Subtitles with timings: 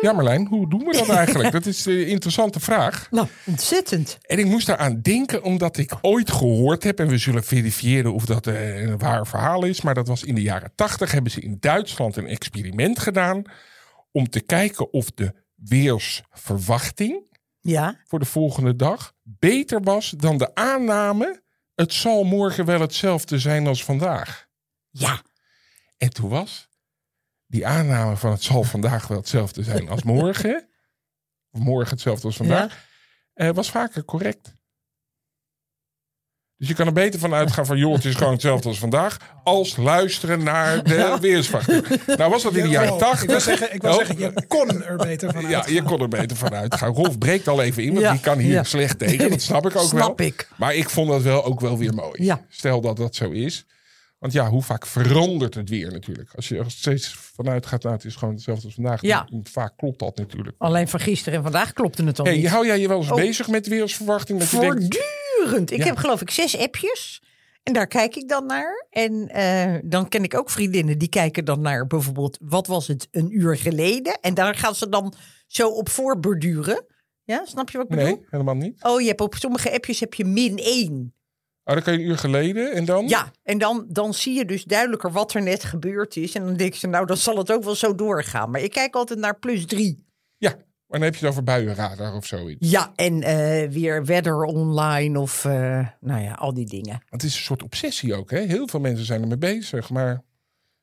[0.00, 1.52] Ja, Marlijn, hoe doen we dat eigenlijk?
[1.52, 3.08] dat is een interessante vraag.
[3.10, 4.18] Nou, ontzettend.
[4.22, 8.24] En ik moest daaraan denken omdat ik ooit gehoord heb, en we zullen verifiëren of
[8.24, 11.40] dat eh, een waar verhaal is, maar dat was in de jaren tachtig hebben ze
[11.40, 13.42] in Duitsland een experiment gedaan
[14.12, 17.28] om te kijken of de weersverwachting
[17.60, 18.00] ja.
[18.04, 21.42] voor de volgende dag beter was dan de aanname
[21.74, 24.46] het zal morgen wel hetzelfde zijn als vandaag.
[24.90, 25.22] Ja.
[25.96, 26.68] En toen was
[27.50, 30.68] die aanname van het zal vandaag wel hetzelfde zijn als morgen,
[31.50, 32.86] of morgen hetzelfde als vandaag,
[33.34, 33.48] ja.
[33.48, 34.58] uh, was vaker correct.
[36.56, 39.16] Dus je kan er beter van uitgaan van, joh, het is gewoon hetzelfde als vandaag,
[39.44, 41.20] als luisteren naar de ja.
[41.20, 42.06] weersverwachting.
[42.16, 43.22] Nou was dat in de jaren tachtig.
[43.22, 45.72] Ik wil zeggen, ik wil zeggen, je kon er beter van uitgaan.
[45.72, 46.94] Ja, je kon er beter van uitgaan.
[46.94, 49.30] Rolf breekt al even in, want die kan hier slecht tegen.
[49.30, 50.26] Dat snap ik ook snap wel.
[50.26, 50.48] Ik.
[50.56, 52.36] Maar ik vond dat wel ook wel weer mooi.
[52.48, 53.66] Stel dat dat zo is.
[54.20, 56.30] Want ja, hoe vaak verandert het weer natuurlijk?
[56.34, 59.02] Als je er steeds vanuit gaat, nou, het is gewoon hetzelfde als vandaag.
[59.02, 59.28] Ja.
[59.42, 60.56] Vaak klopt dat natuurlijk.
[60.58, 62.48] Alleen van gisteren en vandaag klopte het al hey, niet.
[62.48, 63.16] Hou jij je wel eens oh.
[63.16, 64.38] bezig met weersverwachting?
[64.38, 65.70] Dat Voortdurend.
[65.70, 67.22] Ik heb geloof ik zes appjes.
[67.62, 68.86] En daar kijk ik dan naar.
[68.90, 72.38] En uh, dan ken ik ook vriendinnen die kijken dan naar bijvoorbeeld...
[72.40, 74.18] wat was het een uur geleden?
[74.20, 75.14] En daar gaan ze dan
[75.46, 76.84] zo op voorborduren.
[77.24, 78.14] Ja, snap je wat ik bedoel?
[78.14, 78.84] Nee, helemaal niet.
[78.84, 81.14] Oh, je hebt op sommige appjes heb je min 1.
[81.70, 83.08] Oh, dan kan je een uur geleden en dan?
[83.08, 86.34] Ja, en dan, dan zie je dus duidelijker wat er net gebeurd is.
[86.34, 88.50] En dan denk je, nou, dan zal het ook wel zo doorgaan.
[88.50, 90.04] Maar ik kijk altijd naar plus drie.
[90.36, 92.70] Ja, maar dan heb je het over buienradar of zoiets.
[92.70, 97.02] Ja, en uh, weer weather online of uh, nou ja, al die dingen.
[97.06, 98.40] Het is een soort obsessie ook, hè?
[98.40, 100.22] Heel veel mensen zijn ermee bezig, maar...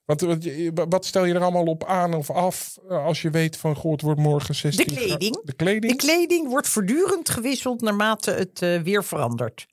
[0.06, 0.46] Wat, wat,
[0.90, 4.02] wat, stel je er allemaal op aan of af als je weet van goh, het
[4.02, 5.42] wordt morgen 16 De kleding.
[5.44, 5.92] De kleding?
[5.92, 9.68] De kleding wordt voortdurend gewisseld naarmate het uh, weer verandert.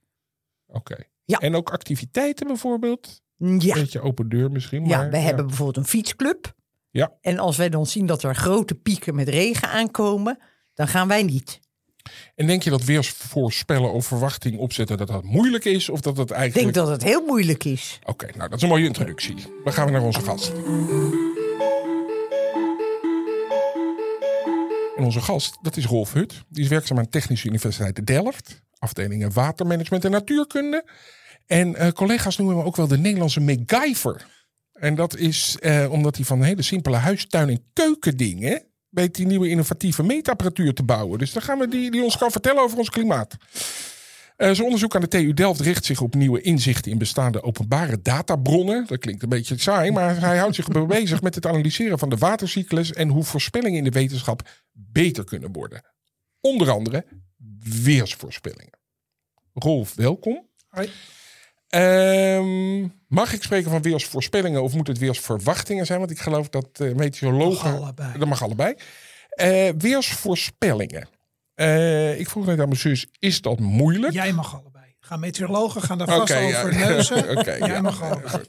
[0.74, 0.92] Oké.
[0.92, 1.08] Okay.
[1.24, 1.38] Ja.
[1.38, 3.22] En ook activiteiten bijvoorbeeld?
[3.36, 3.74] Ja.
[3.74, 4.82] Beetje open deur misschien.
[4.82, 5.22] Maar, ja, we ja.
[5.22, 6.54] hebben bijvoorbeeld een fietsclub.
[6.90, 7.12] Ja.
[7.20, 10.38] En als wij dan zien dat er grote pieken met regen aankomen,
[10.74, 11.60] dan gaan wij niet.
[12.34, 15.88] En denk je dat weersvoorspellen of verwachting opzetten dat dat moeilijk is?
[15.88, 16.68] Of dat dat eigenlijk...
[16.68, 17.98] Ik denk dat het heel moeilijk is.
[18.00, 19.34] Oké, okay, nou dat is een mooie introductie.
[19.64, 20.52] Dan gaan we naar onze gast.
[24.96, 26.44] En onze gast, dat is Rolf Hut.
[26.48, 28.62] Die is werkzaam aan Technische Universiteit Delft.
[28.78, 30.84] Afdelingen watermanagement en natuurkunde.
[31.46, 34.26] En uh, collega's noemen hem ook wel de Nederlandse MacGyver.
[34.72, 39.48] En dat is uh, omdat hij van hele simpele huistuin- en keukendingen weet die nieuwe
[39.48, 41.18] innovatieve meetapparatuur te bouwen.
[41.18, 43.36] Dus dan gaan we die, die ons kan vertellen over ons klimaat.
[44.36, 48.02] Uh, zijn onderzoek aan de TU Delft richt zich op nieuwe inzichten in bestaande openbare
[48.02, 48.86] databronnen.
[48.86, 52.16] Dat klinkt een beetje saai, maar hij houdt zich bezig met het analyseren van de
[52.16, 55.82] watercyclus en hoe voorspellingen in de wetenschap beter kunnen worden.
[56.40, 57.04] Onder andere
[57.82, 58.78] weersvoorspellingen.
[59.52, 60.48] Rolf, welkom.
[60.68, 60.90] Hoi.
[61.74, 65.98] Um, mag ik spreken van weersvoorspellingen of moet het weersverwachtingen zijn?
[65.98, 67.70] Want ik geloof dat uh, meteorologen...
[67.70, 68.18] Mag allebei.
[68.18, 68.74] Dat mag allebei.
[69.36, 71.08] Uh, weersvoorspellingen.
[71.56, 74.12] Uh, ik vroeg net aan mijn zus, is dat moeilijk?
[74.12, 74.96] Jij mag allebei.
[75.00, 76.88] Gaan meteorologen gaan daar vast okay, over ja.
[76.88, 77.30] neuzen.
[77.38, 77.80] okay, Jij ja.
[77.80, 78.44] mag allebei.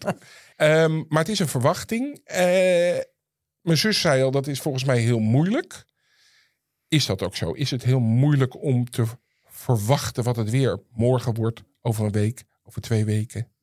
[0.57, 2.21] Um, maar het is een verwachting.
[3.61, 5.85] mijn zus zei al, dat is volgens mij heel moeilijk.
[6.87, 7.51] Is dat ook zo?
[7.51, 9.05] Is het heel moeilijk om te
[9.45, 13.54] verwachten wat het weer morgen wordt, over een week, over twee weken?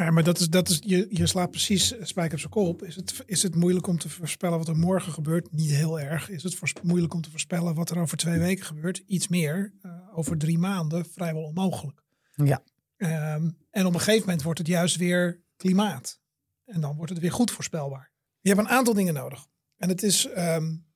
[0.00, 2.82] Ja, maar dat is, dat is, je, je slaat precies spijker op zijn kop.
[2.82, 5.52] Is het, is het moeilijk om te voorspellen wat er morgen gebeurt?
[5.52, 6.28] Niet heel erg.
[6.28, 9.02] Is het voor, moeilijk om te voorspellen wat er over twee weken gebeurt?
[9.06, 9.74] Iets meer.
[9.82, 12.02] Uh, over drie maanden vrijwel onmogelijk.
[12.34, 12.62] Ja.
[12.96, 16.20] Um, en op een gegeven moment wordt het juist weer klimaat.
[16.64, 18.12] En dan wordt het weer goed voorspelbaar.
[18.40, 19.46] Je hebt een aantal dingen nodig.
[19.76, 20.86] En het is, um,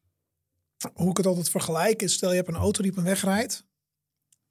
[0.92, 3.24] hoe ik het altijd vergelijk, is stel je hebt een auto die op een weg
[3.24, 3.64] rijdt.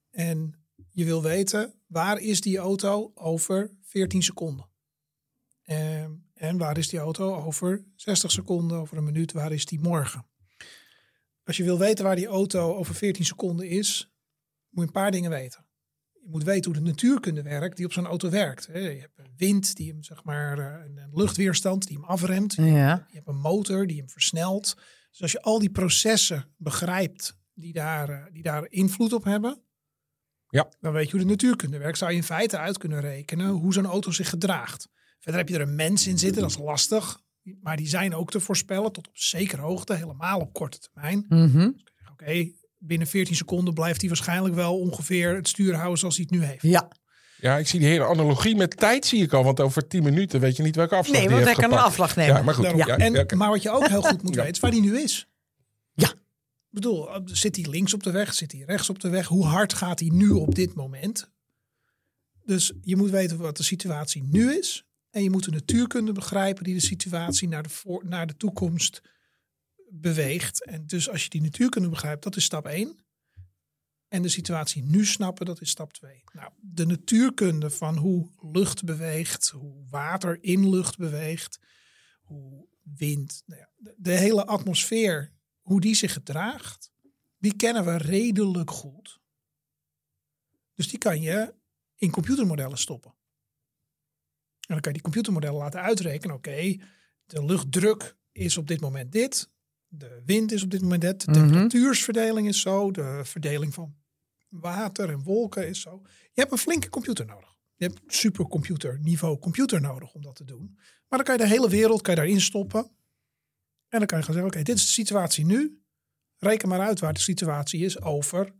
[0.09, 0.62] En
[0.93, 4.69] je wil weten, waar is die auto over 14 seconden?
[5.63, 9.79] En, en waar is die auto over 60 seconden, over een minuut, waar is die
[9.79, 10.25] morgen?
[11.43, 14.11] Als je wil weten waar die auto over 14 seconden is,
[14.69, 15.65] moet je een paar dingen weten.
[16.11, 18.65] Je moet weten hoe de natuurkunde werkt die op zo'n auto werkt.
[18.65, 22.53] Je hebt een wind die hem, zeg maar, een luchtweerstand die hem afremt.
[22.53, 23.05] Ja.
[23.09, 24.75] Je hebt een motor die hem versnelt.
[25.09, 29.61] Dus als je al die processen begrijpt die daar, die daar invloed op hebben,
[30.53, 30.67] Ja.
[30.79, 31.97] Dan weet je hoe de natuurkunde werkt.
[31.97, 34.87] Zou je in feite uit kunnen rekenen hoe zo'n auto zich gedraagt.
[35.19, 37.19] Verder heb je er een mens in zitten, dat is lastig.
[37.61, 41.25] Maar die zijn ook te voorspellen tot op zekere hoogte, helemaal op korte termijn.
[41.29, 41.69] Mhm.
[42.11, 46.39] Oké, binnen 14 seconden blijft hij waarschijnlijk wel ongeveer het stuur houden zoals hij het
[46.39, 46.61] nu heeft.
[46.61, 46.87] Ja,
[47.37, 49.43] Ja, ik zie die hele analogie met tijd zie ik al.
[49.43, 51.83] Want over 10 minuten weet je niet welke afslag nee, die want hij kan een
[51.83, 52.35] afslag nemen.
[52.35, 52.71] Ja, maar goed.
[52.75, 53.37] Ja, en.
[53.37, 54.41] Maar wat je ook heel goed moet Ja.
[54.41, 55.27] weten, is waar hij nu is.
[56.73, 58.33] Ik bedoel, zit hij links op de weg?
[58.33, 59.27] Zit hij rechts op de weg?
[59.27, 61.31] Hoe hard gaat hij nu op dit moment?
[62.45, 64.85] Dus je moet weten wat de situatie nu is.
[65.09, 69.01] En je moet de natuurkunde begrijpen die de situatie naar de, voor, naar de toekomst
[69.89, 70.65] beweegt.
[70.65, 72.97] En dus als je die natuurkunde begrijpt, dat is stap 1.
[74.07, 76.23] En de situatie nu snappen, dat is stap 2.
[76.33, 81.59] Nou, de natuurkunde van hoe lucht beweegt, hoe water in lucht beweegt,
[82.21, 85.32] hoe wind, nou ja, de hele atmosfeer,
[85.63, 86.91] hoe die zich gedraagt,
[87.37, 89.21] die kennen we redelijk goed.
[90.73, 91.53] Dus die kan je
[91.95, 93.11] in computermodellen stoppen.
[94.59, 96.35] En dan kan je die computermodellen laten uitrekenen.
[96.35, 96.75] Oké,
[97.25, 99.51] de luchtdruk is op dit moment dit.
[99.87, 101.25] De wind is op dit moment dit.
[101.25, 101.39] De Mhm.
[101.41, 102.91] temperatuursverdeling is zo.
[102.91, 103.95] De verdeling van
[104.49, 106.01] water en wolken is zo.
[106.05, 107.57] Je hebt een flinke computer nodig.
[107.75, 110.71] Je hebt supercomputer niveau computer nodig om dat te doen.
[111.07, 112.91] Maar dan kan je de hele wereld kan je daarin stoppen.
[113.93, 115.81] En dan kan je gaan zeggen, oké, dit is de situatie nu.
[116.37, 118.53] Reken maar uit waar de situatie is over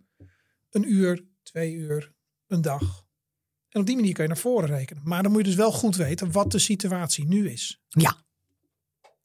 [0.70, 2.14] een uur, twee uur,
[2.48, 3.06] een dag.
[3.70, 5.04] En op die manier kan je naar voren rekenen.
[5.06, 7.82] Maar dan moet je dus wel goed weten wat de situatie nu is.
[7.88, 8.24] Ja.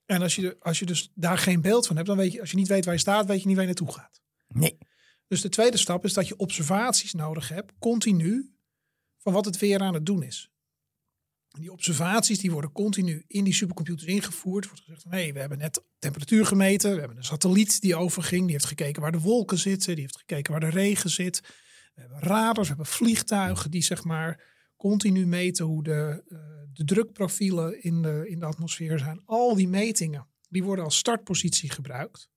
[0.06, 2.50] En als je, als je dus daar geen beeld van hebt, dan weet je, als
[2.50, 4.20] je niet weet waar je staat, weet je niet waar je naartoe gaat.
[4.49, 4.78] Nee.
[5.26, 8.55] Dus de tweede stap is dat je observaties nodig hebt, continu,
[9.19, 10.50] van wat het weer aan het doen is.
[11.58, 14.64] Die observaties die worden continu in die supercomputers ingevoerd.
[14.64, 16.93] Er wordt gezegd van, hé, we hebben net temperatuur gemeten.
[16.93, 18.43] We hebben een satelliet die overging.
[18.43, 19.94] Die heeft gekeken waar de wolken zitten.
[19.94, 21.40] Die heeft gekeken waar de regen zit.
[21.94, 26.38] We hebben radars, we hebben vliegtuigen die zeg maar continu meten hoe de, eh,
[26.72, 29.22] de drukprofielen in de, in de atmosfeer zijn.
[29.25, 32.31] Al die metingen, die worden als startpositie gebruikt.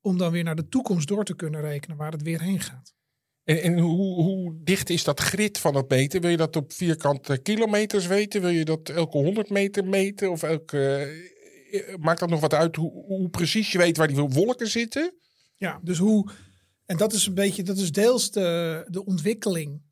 [0.00, 2.94] Om dan weer naar de toekomst door te kunnen rekenen waar het weer heen gaat.
[3.44, 6.20] En, en hoe, hoe dicht is dat grid van het meten?
[6.20, 8.40] Wil je dat op vierkante kilometers weten?
[8.40, 10.30] Wil je dat elke 100 meter meten?
[10.30, 11.10] Of elke,
[11.70, 15.14] eh, maakt dat nog wat uit hoe, hoe precies je weet waar die wolken zitten?
[15.56, 16.30] Ja, dus hoe.
[16.86, 19.82] En dat is een beetje, dat is deels de, de ontwikkeling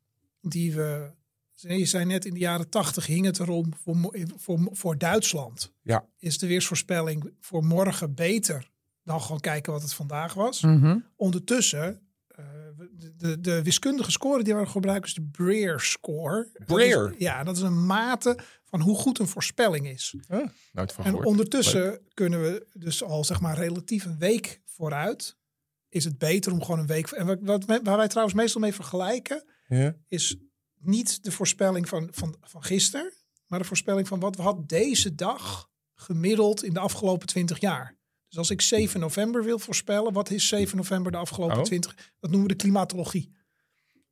[0.41, 1.19] die we.
[1.53, 5.73] Je zei net in de jaren tachtig hing het erom voor, voor, voor Duitsland.
[5.81, 6.05] Ja.
[6.17, 8.71] Is de weersvoorspelling voor morgen beter
[9.03, 10.61] dan gewoon kijken wat het vandaag was?
[10.61, 10.99] Mhm.
[11.15, 11.95] Ondertussen, eh,
[13.17, 16.49] de, de, wiskundige score die we gebruiken is de Breer score.
[16.53, 17.15] Dat is- Breer?
[17.17, 20.15] ja, dat is een mate van hoe goed een voorspelling is.
[20.71, 21.27] Nooit van En gehoord.
[21.27, 25.37] ondertussen kunnen we dus al zeg maar relatief een week vooruit.
[25.89, 27.07] Is het beter om gewoon een week.
[27.11, 29.43] En wat, wat, waar wij trouwens meestal mee vergelijken,
[30.07, 30.35] is
[30.79, 33.13] niet de voorspelling van, van, van gisteren,
[33.47, 37.97] maar de voorspelling van wat we had deze dag gemiddeld in de afgelopen 20 jaar.
[38.31, 41.63] Dus als ik 7 november wil voorspellen, wat is 7 november de afgelopen Oh.
[41.63, 41.95] 20?
[42.19, 43.35] Dat noemen we de klimatologie.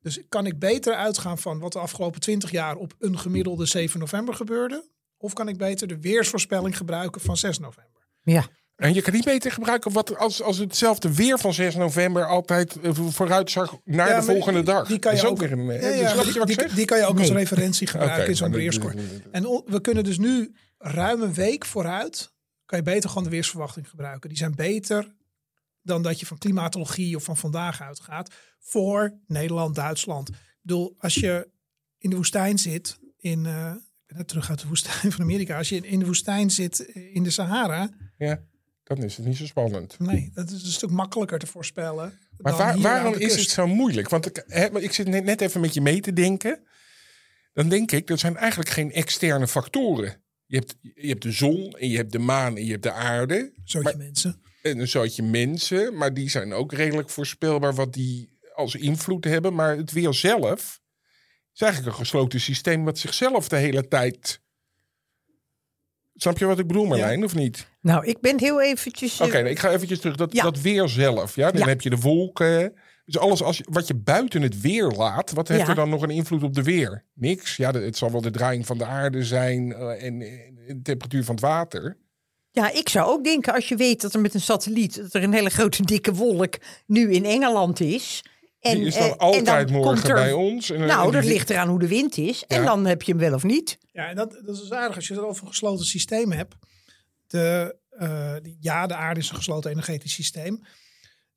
[0.00, 4.00] Dus kan ik beter uitgaan van wat de afgelopen 20 jaar op een gemiddelde 7
[4.00, 4.88] november gebeurde?
[5.18, 8.06] Of kan ik beter de weersvoorspelling gebruiken van 6 november?
[8.22, 8.46] Ja.
[8.76, 12.80] En je kan niet beter gebruiken wat, als, als hetzelfde weer van 6 november altijd
[12.80, 14.86] eh, vooruit zag naar Ja, de volgende dag.
[14.86, 15.64] Die kan Dat je is ook, weer een.
[15.64, 18.94] ja, eh, ja, je die, kan je ook als referentie gebruiken in zo'n weerscore.
[19.30, 22.32] En on- we kunnen dus nu ruim een week vooruit,
[22.70, 24.28] kan je beter gewoon de weersverwachting gebruiken.
[24.28, 25.14] Die zijn beter
[25.82, 30.28] dan dat je van klimatologie of van vandaag uitgaat voor Nederland, Duitsland.
[30.28, 31.48] Ik bedoel, als je
[31.98, 35.56] in de woestijn zit, in, eh, ik ben net terug uit de woestijn van Amerika.
[35.56, 36.78] Als je in de woestijn zit
[37.12, 38.40] in de Sahara, Ja,
[38.84, 39.98] dan is het niet zo spannend.
[39.98, 42.18] nee, dat is een stuk makkelijker te voorspellen.
[42.38, 44.08] Maar waar- waarom is het zo moeilijk?
[44.08, 46.66] Want ik, hè, ik zit net, net even met je mee te denken.
[47.52, 50.22] Dan denk ik, dat zijn eigenlijk geen externe factoren.
[50.50, 52.92] Je hebt, je hebt de zon en je hebt de maan en je hebt de
[52.92, 53.52] aarde.
[53.64, 54.40] Zootje maar- mensen.
[54.62, 59.54] En een soortje mensen, maar die zijn ook redelijk voorspelbaar wat die als invloed hebben.
[59.54, 60.80] Maar het weer zelf
[61.54, 64.40] is eigenlijk een gesloten systeem wat zichzelf de hele tijd...
[66.14, 67.66] Snap je wat ik bedoel, Marlijn, of niet?
[67.80, 69.20] Nou, ik ben heel eventjes...
[69.20, 70.16] eh, Oké, nee, ik ga eventjes terug.
[70.16, 70.42] Dat, Ja.
[70.42, 71.50] dat weer zelf, ja.
[71.50, 71.66] Dan Ja.
[71.66, 72.74] heb je de wolken.
[73.04, 75.68] Dus alles als, je- wat je buiten het weer laat, wat heeft Ja.
[75.68, 77.04] er dan nog een invloed op de weer?
[77.14, 77.56] Niks.
[77.56, 81.24] Ja, het zal wel de draaiing van de aarde zijn eh, en, en de temperatuur
[81.24, 81.96] van het water.
[82.52, 84.96] Ja, ik zou ook denken als je weet dat er met een satelliet...
[84.96, 86.54] dat er een hele grote dikke wolk
[86.86, 88.22] nu in Engeland is...
[88.60, 90.70] En, Die is eh, dan en altijd dan morgen er- bij ons.
[90.70, 92.44] En, Nou, dat ligt eraan hoe de wind is.
[92.46, 93.78] En dan heb je hem wel of niet.
[93.92, 96.54] Ja, en dat, dat is dus aardig als je het over een gesloten systeem hebt.
[97.26, 100.62] De, eh, die- ja, de aarde is een gesloten energetisch systeem.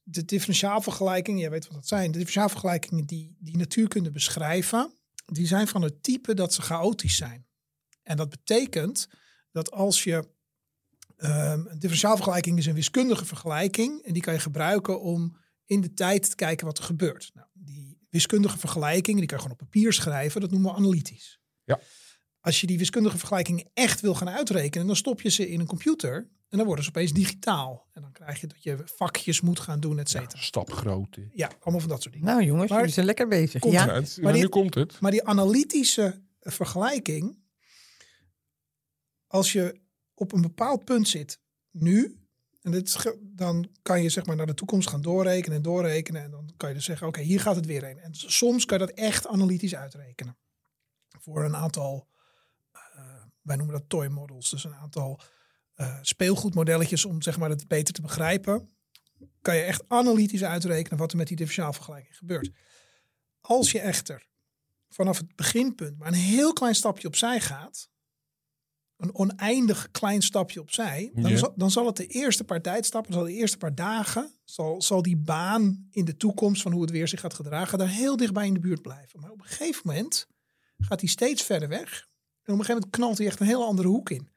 [0.03, 4.93] De differentiaalvergelijkingen, jij weet wat dat zijn, de differentiaalvergelijkingen die, die natuurkunde beschrijven,
[5.25, 7.45] die zijn van het type dat ze chaotisch zijn.
[8.03, 9.07] En dat betekent
[9.51, 10.13] dat als je
[11.17, 15.93] um, een differentiaalvergelijking is een wiskundige vergelijking en die kan je gebruiken om in de
[15.93, 17.31] tijd te kijken wat er gebeurt.
[17.33, 21.39] Nou, die wiskundige vergelijkingen, die kan je gewoon op papier schrijven, dat noemen we analytisch.
[21.63, 21.79] Ja.
[22.43, 25.65] Als je die wiskundige vergelijkingen echt wil gaan uitrekenen, dan stop je ze in een
[25.65, 26.15] computer
[26.49, 27.87] en dan worden ze opeens digitaal.
[27.93, 30.39] En dan krijg je dat je vakjes moet gaan doen, et cetera.
[30.39, 31.29] Ja, stapgrootte.
[31.33, 32.27] Ja, allemaal van dat soort dingen.
[32.29, 33.61] Nou jongens, maar, jullie zijn lekker bezig.
[33.61, 33.85] Komt ja.
[33.85, 34.99] maar, maar die, nu komt het.
[34.99, 37.37] Maar die analytische vergelijking,
[39.27, 39.81] als je
[40.13, 41.39] op een bepaald punt zit
[41.71, 42.17] nu,
[42.61, 46.23] en dit, dan kan je zeg maar naar de toekomst gaan doorrekenen en doorrekenen.
[46.23, 47.99] En dan kan je dus zeggen, oké, hier gaat het weer heen.
[47.99, 50.37] En soms kan je dat echt analytisch uitrekenen.
[51.19, 52.12] Voor een aantal, uh,
[53.43, 54.49] wij noemen dat toy models.
[54.49, 55.19] Dus een aantal
[55.75, 58.69] uh, speelgoedmodelletjes om zeg maar het beter te begrijpen.
[59.41, 62.51] Kan je echt analytisch uitrekenen wat er met die differentiaalvergelijking gebeurt.
[63.41, 64.27] Als je echter
[64.89, 67.89] vanaf het beginpunt maar een heel klein stapje opzij gaat,
[68.97, 73.23] een oneindig klein stapje opzij, dan, zal, dan zal het de eerste paar tijdstappen, zal
[73.23, 77.07] de eerste paar dagen, zal, zal die baan in de toekomst van hoe het weer
[77.07, 79.19] zich gaat gedragen, daar heel dichtbij in de buurt blijven.
[79.19, 80.27] Maar op een gegeven moment
[80.77, 82.07] gaat hij steeds verder weg.
[82.43, 84.31] En op een gegeven moment knalt hij echt een hele andere hoek in.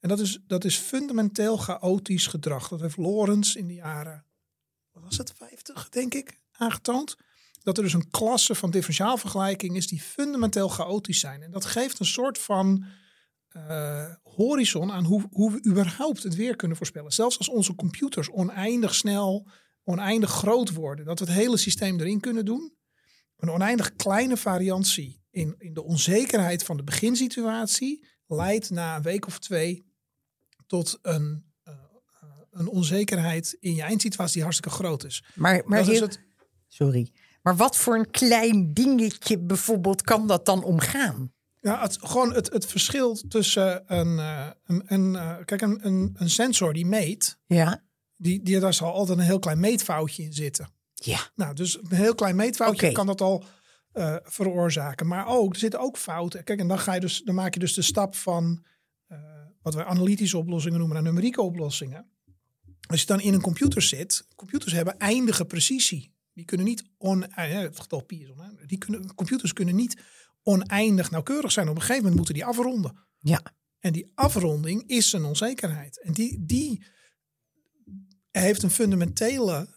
[0.00, 2.68] En dat is, dat is fundamenteel chaotisch gedrag.
[2.68, 4.24] Dat heeft Lawrence in de jaren,
[4.92, 7.16] wat was het, 50 denk ik, aangetoond.
[7.62, 11.42] Dat er dus een klasse van differentiaalvergelijking is die fundamenteel chaotisch zijn.
[11.42, 12.84] En dat geeft een soort van
[13.56, 17.12] uh, horizon aan hoe, hoe we überhaupt het weer kunnen voorspellen.
[17.12, 19.48] Zelfs als onze computers oneindig snel,
[19.84, 22.74] oneindig groot worden, dat we het hele systeem erin kunnen doen.
[23.36, 29.26] Een oneindig kleine variantie in, in de onzekerheid van de beginsituatie leidt na een week
[29.26, 29.84] of twee
[30.66, 31.74] tot een, uh,
[32.50, 35.24] een onzekerheid in je eindsituatie die hartstikke groot is.
[35.34, 36.20] Maar, maar dat is heel- het,
[36.68, 37.12] Sorry.
[37.42, 41.32] Maar wat voor een klein dingetje bijvoorbeeld kan dat dan omgaan?
[41.60, 46.30] Ja, het, gewoon het, het verschil tussen een, uh, een, een kijk, een, een, een
[46.30, 47.82] sensor die meet, Ja.
[48.16, 50.68] die, die, daar zal altijd een heel klein meetfoutje in zitten.
[50.94, 51.30] Ja.
[51.34, 53.44] Nou, dus een heel klein meetfoutje kan dat al
[53.96, 55.06] uh, veroorzaken.
[55.06, 56.44] Maar ook, er zitten ook fouten.
[56.44, 58.64] Kijk, en dan, ga je dus, dan maak je dus de stap van
[59.08, 59.18] uh,
[59.62, 62.10] wat wij analytische oplossingen noemen naar numerieke oplossingen.
[62.86, 66.14] Als je dan in een computer zit, computers hebben eindige precisie.
[66.32, 68.66] Die kunnen niet on, het getal pi is oneindig.
[68.66, 70.02] Die kunnen, computers kunnen niet
[70.42, 71.68] oneindig nauwkeurig zijn.
[71.68, 72.98] Op een gegeven moment moeten die afronden.
[73.18, 73.42] Ja.
[73.78, 76.02] En die afronding is een onzekerheid.
[76.02, 76.84] En die, die
[78.30, 79.68] heeft een fundamentele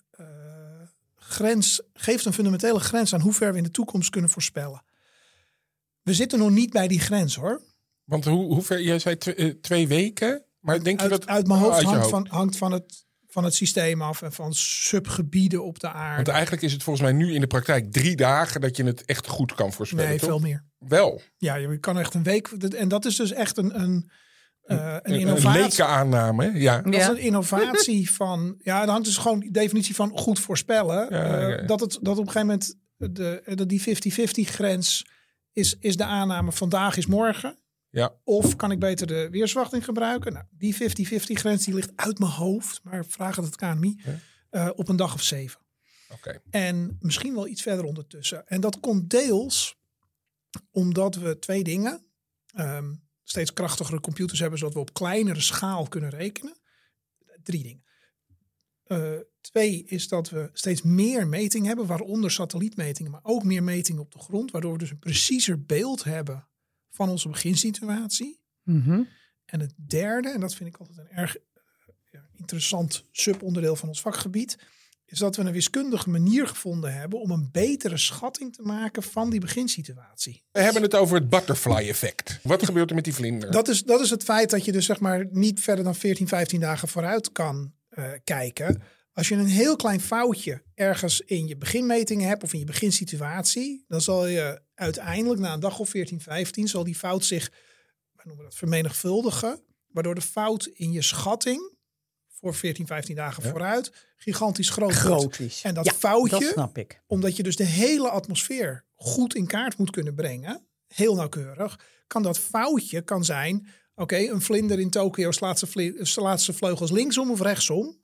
[1.30, 4.84] grens, geeft een fundamentele grens aan hoe ver we in de toekomst kunnen voorspellen.
[6.02, 7.62] We zitten nog niet bij die grens hoor.
[8.04, 11.48] Want hoe, hoe ver, jij zei eh, twee weken, maar denk uit, je dat uit
[11.48, 12.28] mijn hoofd uit je hangt, hoofd?
[12.28, 16.16] Van, hangt van, het, van het systeem af en van subgebieden op de aarde.
[16.16, 19.06] Want eigenlijk is het volgens mij nu in de praktijk drie dagen dat je het
[19.06, 20.10] echt goed kan voorspellen.
[20.10, 20.30] nee, toch?
[20.30, 20.66] veel meer.
[20.78, 21.22] Wel.
[21.38, 22.48] Ja, je kan echt een week.
[22.48, 24.10] En dat is dus echt een, een,
[24.72, 25.62] uh, een innovatie.
[25.62, 26.82] leke aanname, ja.
[26.82, 28.56] Dat is een innovatie van.
[28.64, 31.08] Ja, dan hangt dus gewoon de definitie van goed voorspellen.
[31.10, 31.68] Ja, Eh.
[31.68, 35.06] Dat, het, dat op een gegeven moment de, de, die 50-50 grens
[35.54, 37.58] is, is de aanname vandaag is morgen.
[37.90, 38.14] Ja.
[38.24, 40.34] Of kan ik beter de weersverwachting gebruiken?
[40.34, 40.78] Nou, die 50-50
[41.34, 44.16] grens die ligt uit mijn hoofd, maar vraag het het KNMI, Ja.
[44.50, 45.60] eh, op een dag of zeven.
[46.14, 46.42] Oké.
[46.50, 48.48] En misschien wel iets verder ondertussen.
[48.48, 49.78] En dat komt deels
[50.72, 52.04] omdat we twee dingen.
[52.54, 52.94] ehm,
[53.30, 56.58] steeds krachtigere computers hebben, zodat we op kleinere schaal kunnen rekenen.
[57.44, 57.84] Drie dingen.
[58.84, 64.02] Eh, twee is dat we steeds meer metingen hebben, waaronder satellietmetingen, maar ook meer metingen
[64.02, 66.48] op de grond, waardoor we dus een preciezer beeld hebben
[66.90, 68.42] van onze beginsituatie.
[68.64, 69.04] Mhm.
[69.46, 71.44] En het derde, en dat vind ik altijd een erg eh,
[72.12, 74.58] ja, interessant subonderdeel van ons vakgebied,
[75.10, 79.30] is dat we een wiskundige manier gevonden hebben om een betere schatting te maken van
[79.30, 80.44] die beginsituatie.
[80.52, 82.40] We hebben het over het butterfly effect.
[82.44, 83.52] Wat gebeurt er met die vlinder?
[83.52, 86.28] Dat is, dat is het feit dat je dus zeg maar niet verder dan 14,
[86.28, 88.82] 15 dagen vooruit kan eh, kijken.
[89.14, 93.86] Als je een heel klein foutje ergens in je beginmetingen hebt of in je beginsituatie,
[93.88, 97.52] dan zal je uiteindelijk na een dag of 14, 15 zal die fout zich,
[98.12, 101.78] wij noemen dat vermenigvuldigen, waardoor de fout in je schatting
[102.40, 103.50] voor 14, 15 dagen Ja.
[103.50, 105.22] vooruit gigantisch groot, wordt.
[105.22, 105.62] Groot is.
[105.64, 107.02] En dat Ja, foutje, Dat snap ik.
[107.08, 112.24] omdat je dus de hele atmosfeer goed in kaart moet kunnen brengen, heel nauwkeurig, kan
[112.24, 117.32] dat foutje kan zijn, oké, een vlinder in Tokio slaat zijn, slaat zijn vleugels linksom
[117.32, 117.98] of rechtsom.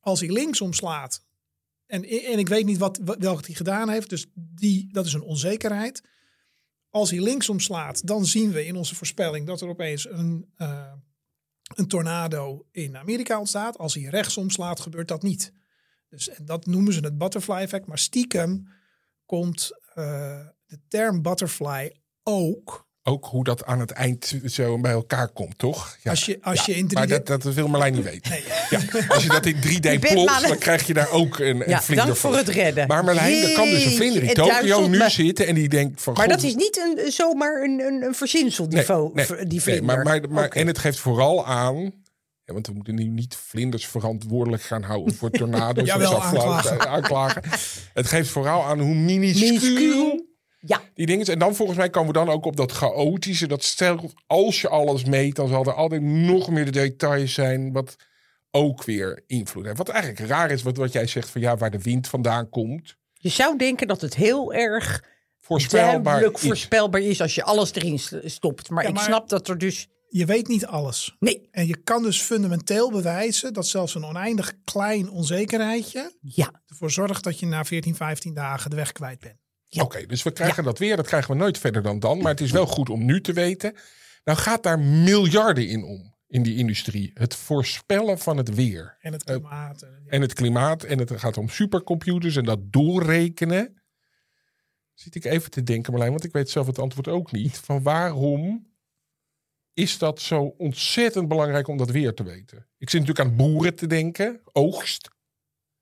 [0.00, 1.24] Als hij linksom slaat,
[1.86, 5.12] en, en ik weet niet wat, wat- welke hij gedaan heeft, dus die, dat is
[5.12, 6.02] een onzekerheid.
[6.90, 10.92] Als hij linksom slaat, dan zien we in onze voorspelling dat er opeens een, eh,
[11.74, 13.78] een tornado in Amerika ontstaat.
[13.78, 15.52] Als hij rechtsom slaat, gebeurt dat niet.
[16.08, 17.86] Dus en dat noemen ze het butterfly effect.
[17.86, 18.68] Maar stiekem
[19.26, 25.28] komt uh, de term butterfly ook ook hoe dat aan het eind zo bij elkaar
[25.28, 25.96] komt, toch?
[26.02, 26.10] Ja.
[26.10, 26.92] Als je, als je in 3D...
[26.92, 28.30] Maar dat, dat wil Marlijn niet weten.
[28.30, 28.44] Nee.
[28.70, 28.80] Ja.
[29.08, 32.06] Als je dat in 3D plot, dan krijg je daar ook een, een ja, vlinder
[32.06, 32.36] dank voor.
[32.36, 32.86] het redden.
[32.86, 36.12] Maar Marlijn, er kan dus een vlinder in Tokio nu zitten en die denkt van...
[36.12, 39.84] Maar dat is niet een, zomaar een, een, een verzinsel, die, nee, die vlinder.
[39.84, 42.00] maar, maar, maar En het geeft vooral aan...
[42.44, 45.86] Ja, want we moeten nu niet vlinders verantwoordelijk gaan houden voor tornado's.
[45.92, 46.88] Jawel, aanklagen.
[46.88, 47.42] aanklagen.
[47.92, 50.30] Het geeft vooral aan hoe minuscuul
[50.66, 50.80] ja.
[50.94, 51.26] Die dingen.
[51.26, 53.46] En dan volgens mij komen we dan ook op dat chaotische.
[53.46, 57.72] Dat stel, als je alles meet, dan zal er altijd nog meer de details zijn.
[57.72, 57.96] Wat
[58.50, 59.78] ook weer invloed heeft.
[59.78, 62.96] Wat eigenlijk raar is, wat, wat jij zegt van ja, waar de wind vandaan komt.
[63.12, 65.04] Je zou denken dat het heel erg
[65.38, 66.40] voorspelbaar is.
[66.40, 68.70] voorspelbaar is als je alles erin stopt.
[68.70, 69.88] Maar, ik snap dat er dus.
[70.08, 71.16] Je weet niet alles.
[71.18, 71.48] Nee.
[71.50, 76.62] En je kan dus fundamenteel bewijzen dat zelfs een oneindig klein onzekerheidje ja.
[76.66, 79.41] ervoor zorgt dat je na 14, 15 dagen de weg kwijt bent.
[79.80, 80.96] Oké, dus we krijgen dat weer.
[80.96, 82.18] Dat krijgen we nooit verder dan dan.
[82.18, 83.76] Maar het is wel goed om nu te weten.
[84.24, 86.10] Nou gaat daar miljarden in om.
[86.26, 87.10] In die industrie.
[87.14, 88.96] Het voorspellen van het weer.
[89.00, 89.86] En het klimaat.
[90.06, 90.82] en het klimaat.
[90.82, 93.82] En het gaat om supercomputers en dat doorrekenen.
[94.94, 97.58] Zit ik even te denken, Marlijn, want ik weet zelf het antwoord ook niet.
[97.58, 98.72] Van waarom
[99.72, 102.68] is dat zo ontzettend belangrijk om dat weer te weten?
[102.78, 105.10] Ik zit natuurlijk aan boeren te denken, oogst.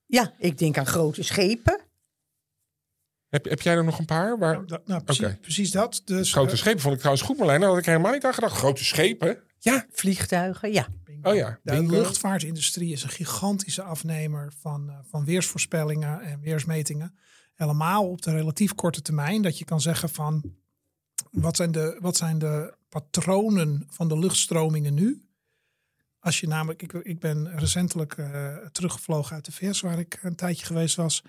[0.07, 1.90] Ja, ik denk aan grote schepen.
[3.31, 4.39] Heb, heb jij er nog een paar?
[4.39, 4.53] Waar...
[4.53, 6.03] Nou, dat, nou precies, precies, dat.
[6.05, 7.61] Dus, Grote uh, schepen vond ik trouwens goed, Marlijn.
[7.61, 8.57] Daar had ik helemaal niet aan gedacht.
[8.57, 9.39] Grote schepen?
[9.59, 9.87] Ja.
[9.91, 10.89] Vliegtuigen, ja.
[11.23, 11.59] Oh ja.
[11.63, 17.19] De luchtvaartindustrie is een gigantische afnemer van, uh, van weersvoorspellingen en weersmetingen.
[17.55, 19.43] Helemaal op de relatief korte termijn.
[19.43, 20.55] Dat je kan zeggen van
[21.31, 25.25] wat zijn de, wat zijn de patronen van de luchtstromingen nu?
[26.19, 30.37] Als je namelijk, ik, ik ben recentelijk uh, teruggevlogen uit de VS, waar ik een
[30.37, 31.23] tijdje geweest was.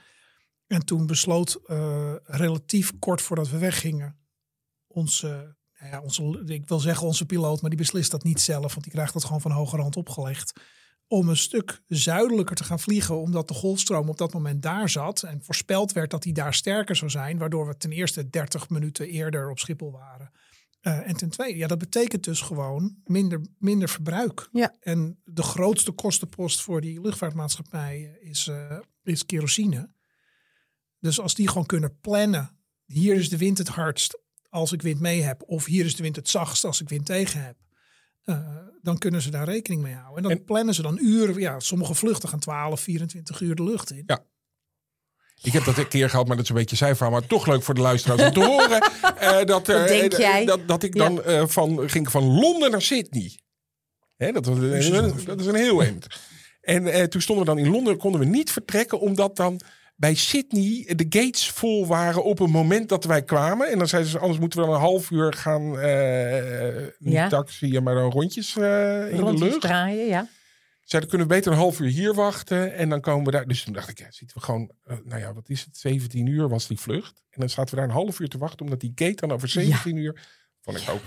[0.71, 4.17] En toen besloot uh, relatief kort voordat we weggingen,
[4.87, 8.71] onze, nou ja, onze, ik wil zeggen onze piloot, maar die beslist dat niet zelf,
[8.71, 10.53] want die krijgt dat gewoon van hoge rand opgelegd.
[11.07, 15.23] Om een stuk zuidelijker te gaan vliegen, omdat de golfstroom op dat moment daar zat.
[15.23, 19.07] En voorspeld werd dat die daar sterker zou zijn, waardoor we ten eerste 30 minuten
[19.07, 20.31] eerder op Schiphol waren.
[20.81, 24.49] Uh, en ten tweede, ja, dat betekent dus gewoon minder, minder verbruik.
[24.51, 24.75] Ja.
[24.79, 29.89] En de grootste kostenpost voor die luchtvaartmaatschappij is, uh, is kerosine.
[31.01, 34.99] Dus als die gewoon kunnen plannen, hier is de wind het hardst als ik wind
[34.99, 37.55] mee heb, of hier is de wind het zachtst als ik wind tegen heb.
[38.25, 40.23] Uh, dan kunnen ze daar rekening mee houden.
[40.23, 41.39] En dan plannen ze dan uren.
[41.39, 44.03] Ja, sommige vluchten gaan 12, 24 uur de lucht in.
[44.05, 44.23] Ja.
[45.41, 47.11] Ik heb dat een keer gehad, maar dat is een beetje cijfer.
[47.11, 48.91] Maar toch leuk voor de luisteraars om te horen.
[49.21, 50.45] Uh, dat, uh, denk jij?
[50.45, 51.47] Dat, dat ik dan ja.
[51.47, 53.39] van, ging van Londen naar Sydney.
[54.17, 54.57] Hè, dat, was,
[55.25, 56.07] dat is een heel eind.
[56.61, 59.61] En toen stonden we dan in Londen, konden we niet vertrekken, omdat dan
[60.01, 63.69] bij Sydney de gates vol waren op het moment dat wij kwamen.
[63.71, 67.27] En dan zeiden ze, anders moeten we dan een half uur gaan, uh, niet ja.
[67.27, 69.61] taxi, maar dan rondjes uh, in de lucht.
[69.61, 70.27] draaien, ja.
[70.83, 73.47] Zeiden, kunnen we beter een half uur hier wachten en dan komen we daar.
[73.47, 76.25] Dus toen dacht ik, ja, zitten we gewoon, uh, nou ja, wat is het, 17
[76.25, 77.23] uur was die vlucht.
[77.29, 79.47] En dan zaten we daar een half uur te wachten, omdat die gate dan over
[79.47, 80.01] 17 ja.
[80.01, 80.27] uur,
[80.61, 81.03] vond ik ook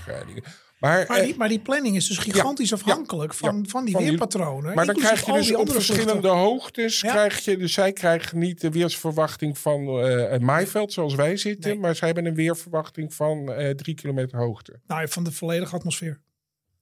[0.85, 3.95] maar, maar, die, maar, die, planning is dus gigantisch ja, afhankelijk ja, van, van die
[3.95, 4.75] van weerpatronen.
[4.75, 6.31] Maar dan krijg je dus op verschillende vluchten.
[6.31, 7.01] hoogtes.
[7.01, 11.71] Krijg je, dus zij krijgen niet de weersverwachting van uh, het maaiveld zoals wij zitten.
[11.71, 11.79] Nee.
[11.79, 14.81] Maar zij hebben een weerverwachting van uh, drie kilometer hoogte.
[14.87, 16.21] Nou, van de volledige atmosfeer.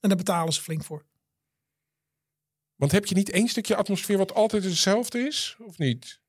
[0.01, 1.05] En daar betalen ze flink voor.
[2.77, 5.57] Want heb je niet één stukje atmosfeer wat altijd hetzelfde is?
[5.67, 6.21] Of niet?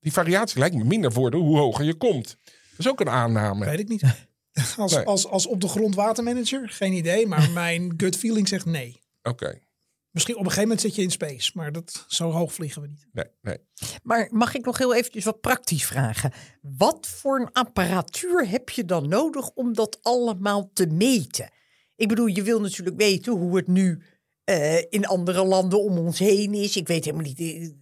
[0.00, 2.36] Die variatie lijkt me minder worden hoe hoger je komt.
[2.44, 3.64] Dat is ook een aanname.
[3.64, 4.02] Weet ik niet.
[4.76, 5.04] Als, nee.
[5.04, 7.26] als, als op de grond watermanager, geen idee.
[7.26, 9.00] Maar mijn gut feeling zegt nee.
[9.22, 9.44] Oké.
[9.44, 9.62] Okay.
[10.10, 12.88] Misschien op een gegeven moment zit je in space, maar dat, zo hoog vliegen we
[12.88, 13.06] niet.
[13.12, 13.58] Nee, nee.
[14.02, 16.32] Maar mag ik nog heel eventjes wat praktisch vragen?
[16.60, 21.50] Wat voor een apparatuur heb je dan nodig om dat allemaal te meten?
[21.96, 24.02] Ik bedoel, je wil natuurlijk weten hoe het nu
[24.44, 26.76] uh, in andere landen om ons heen is.
[26.76, 27.74] Ik weet helemaal niet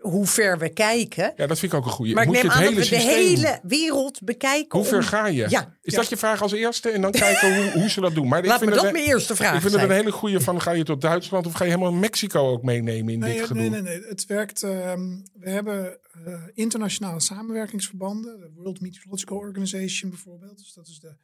[0.00, 1.32] hoe ver we kijken.
[1.36, 2.14] Ja, dat vind ik ook een goede.
[2.14, 3.26] Maar ik Moet neem je het aan hele dat we de systeem...
[3.26, 4.78] hele wereld bekijken.
[4.78, 5.04] Hoe ver om...
[5.04, 5.46] ga je?
[5.48, 5.76] Ja.
[5.82, 5.98] Is ja.
[5.98, 6.90] dat je vraag als eerste?
[6.90, 8.28] En dan kijken hoe, hoe ze dat doen.
[8.28, 9.82] Maar Laat ik vind me dat het, mijn eerste vraag Ik vind zijn.
[9.82, 12.62] het een hele goede van, ga je tot Duitsland of ga je helemaal Mexico ook
[12.62, 13.62] meenemen in nee, dit gedoe?
[13.62, 14.08] Nee, nee, nee.
[14.08, 18.40] Het werkt, um, we hebben uh, internationale samenwerkingsverbanden.
[18.40, 20.58] De World Meteorological Organization bijvoorbeeld.
[20.58, 21.16] Dus dat is de,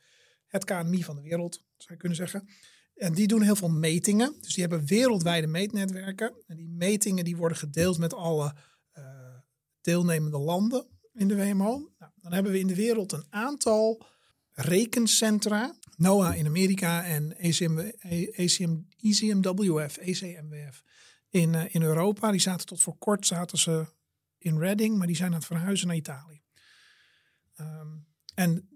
[0.46, 2.48] het KNMI van de wereld, zou je kunnen zeggen.
[2.96, 4.34] En die doen heel veel metingen.
[4.40, 6.34] Dus die hebben wereldwijde meetnetwerken.
[6.46, 8.54] En die metingen die worden gedeeld met alle
[8.98, 9.04] uh,
[9.80, 11.92] deelnemende landen in de WMO.
[11.98, 14.06] Nou, dan hebben we in de wereld een aantal
[14.52, 15.74] rekencentra.
[15.96, 17.78] NOAA in Amerika en ACM,
[18.98, 20.82] ECMWF, ECMWF
[21.28, 22.30] in, uh, in Europa.
[22.30, 23.86] Die zaten tot voor kort zaten ze
[24.38, 26.42] in Reading, maar die zijn aan het verhuizen naar Italië.
[27.54, 27.96] Ehm,
[28.34, 28.68] en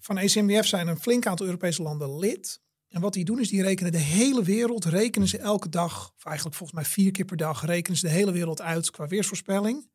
[0.00, 2.60] van ECMWF zijn een flink aantal Europese landen lid.
[2.90, 6.24] En wat die doen is, die rekenen de hele wereld, rekenen ze elke dag, of
[6.24, 9.90] eigenlijk volgens mij vier keer per dag, rekenen ze de hele wereld uit qua weersvoorspelling.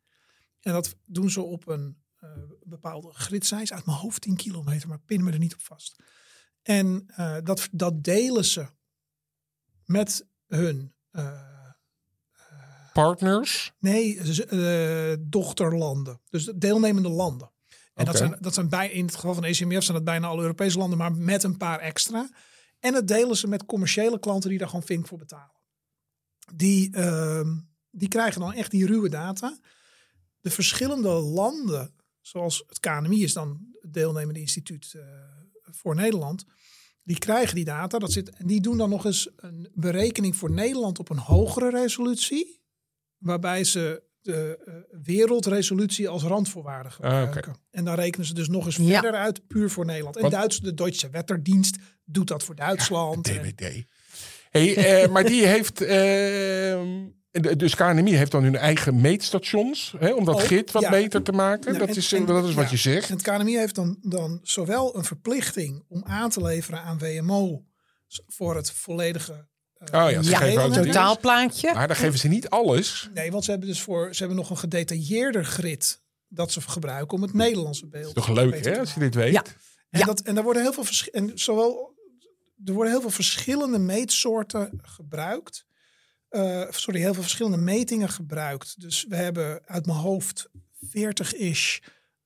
[0.60, 2.30] En dat doen ze op een eh,
[2.64, 6.04] bepaalde gridsijs, uit mijn hoofd 10 kilometer, maar pin me er niet op vast.
[6.62, 8.68] En eh, dat, dat delen ze
[9.86, 11.54] met hun eh,
[12.94, 13.74] Partners.
[13.80, 14.22] Nee,
[15.20, 16.22] dochterlanden.
[16.30, 17.52] Dus deelnemende landen.
[17.94, 20.42] En dat zijn, dat zijn bij, in het geval van ECMF zijn dat bijna alle
[20.42, 22.30] Europese landen, maar met een paar extra.
[22.86, 25.56] En dat delen ze met commerciële klanten die daar gewoon vink voor betalen.
[26.56, 27.58] Die, ehm,
[27.90, 29.60] die krijgen dan echt die ruwe data.
[30.40, 35.04] De verschillende landen, zoals het KNMI is dan het deelnemende instituut eh,
[35.62, 36.46] voor Nederland,
[37.04, 38.00] die krijgen die data.
[38.00, 41.70] Dat zit, en die doen dan nog eens een berekening voor Nederland op een hogere
[41.70, 42.62] resolutie
[43.18, 47.56] waarbij ze de eh, wereldresolutie als randvoorwaarde gebruiken.
[47.72, 48.84] En dan rekenen ze dus nog eens Ja.
[49.02, 50.18] verder uit, puur voor Nederland.
[50.18, 53.24] En Duits, de Duitse Wetterdienst doet dat voor Duitsland.
[53.24, 53.84] DWD.
[54.50, 55.82] Hey, eh, maar die heeft.
[55.82, 56.88] ehm,
[57.32, 59.94] de- dus KNMI heeft dan hun eigen meetstations.
[60.00, 60.90] Hè, om dat Ook, grid wat ja.
[60.90, 61.74] beter te maken.
[61.74, 62.70] Ja, dat, en- is, en- dat is wat ja.
[62.72, 63.10] je zegt.
[63.10, 67.64] En het KNMI heeft dan, dan zowel een verplichting om aan te leveren aan WMO
[68.28, 69.48] voor het volledige.
[69.78, 71.74] Eh, Oh ja, ze Ja, geven ook een totaalplaatje.
[71.74, 73.10] Maar dan geven ze niet alles.
[73.14, 77.18] Nee, want ze hebben dus voor ze hebben nog een gedetailleerder grid dat ze gebruiken
[77.18, 78.16] om het Nederlandse beeld.
[78.16, 79.34] Toch leuk hè, als je dit weet.
[79.34, 79.44] Ja.
[79.90, 80.06] En, Ja.
[80.06, 81.94] dat, en daar worden heel veel en zowel
[82.66, 85.66] er worden heel veel verschillende meetsoorten gebruikt.
[86.30, 88.82] Eh, sorry, heel veel verschillende metingen gebruikt.
[88.82, 90.50] Dus we hebben uit mijn hoofd
[90.86, 91.80] 40-ish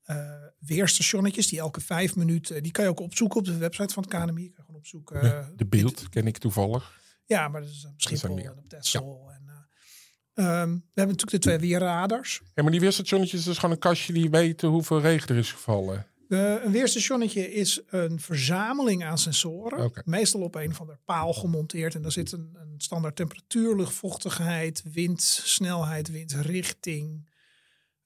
[0.04, 0.18] eh,
[0.60, 2.64] weerstationnetjes die elke vijf minuten.
[2.64, 4.44] Die kan je ook opzoeken op de website van het KNMI.
[4.44, 5.54] Je kan gewoon opzoeken.
[5.56, 6.99] de beeld ken ik toevallig.
[7.30, 9.32] Ja, maar dat is op Schiphol en op Texel.
[9.32, 12.42] En, eh, ehm, we hebben natuurlijk de twee weerradars.
[12.54, 16.08] Ja, maar die weerstationnetjes is gewoon een kastje die weet hoeveel regen er is gevallen.
[16.30, 19.92] Eh, een weerstationnetje is een verzameling aan sensoren.
[20.06, 21.96] Meestal op een van de paal gemonteerd.
[21.96, 27.30] En daar zit een, een standaard temperatuur, luchtvochtigheid, wind, snelheid, windrichting,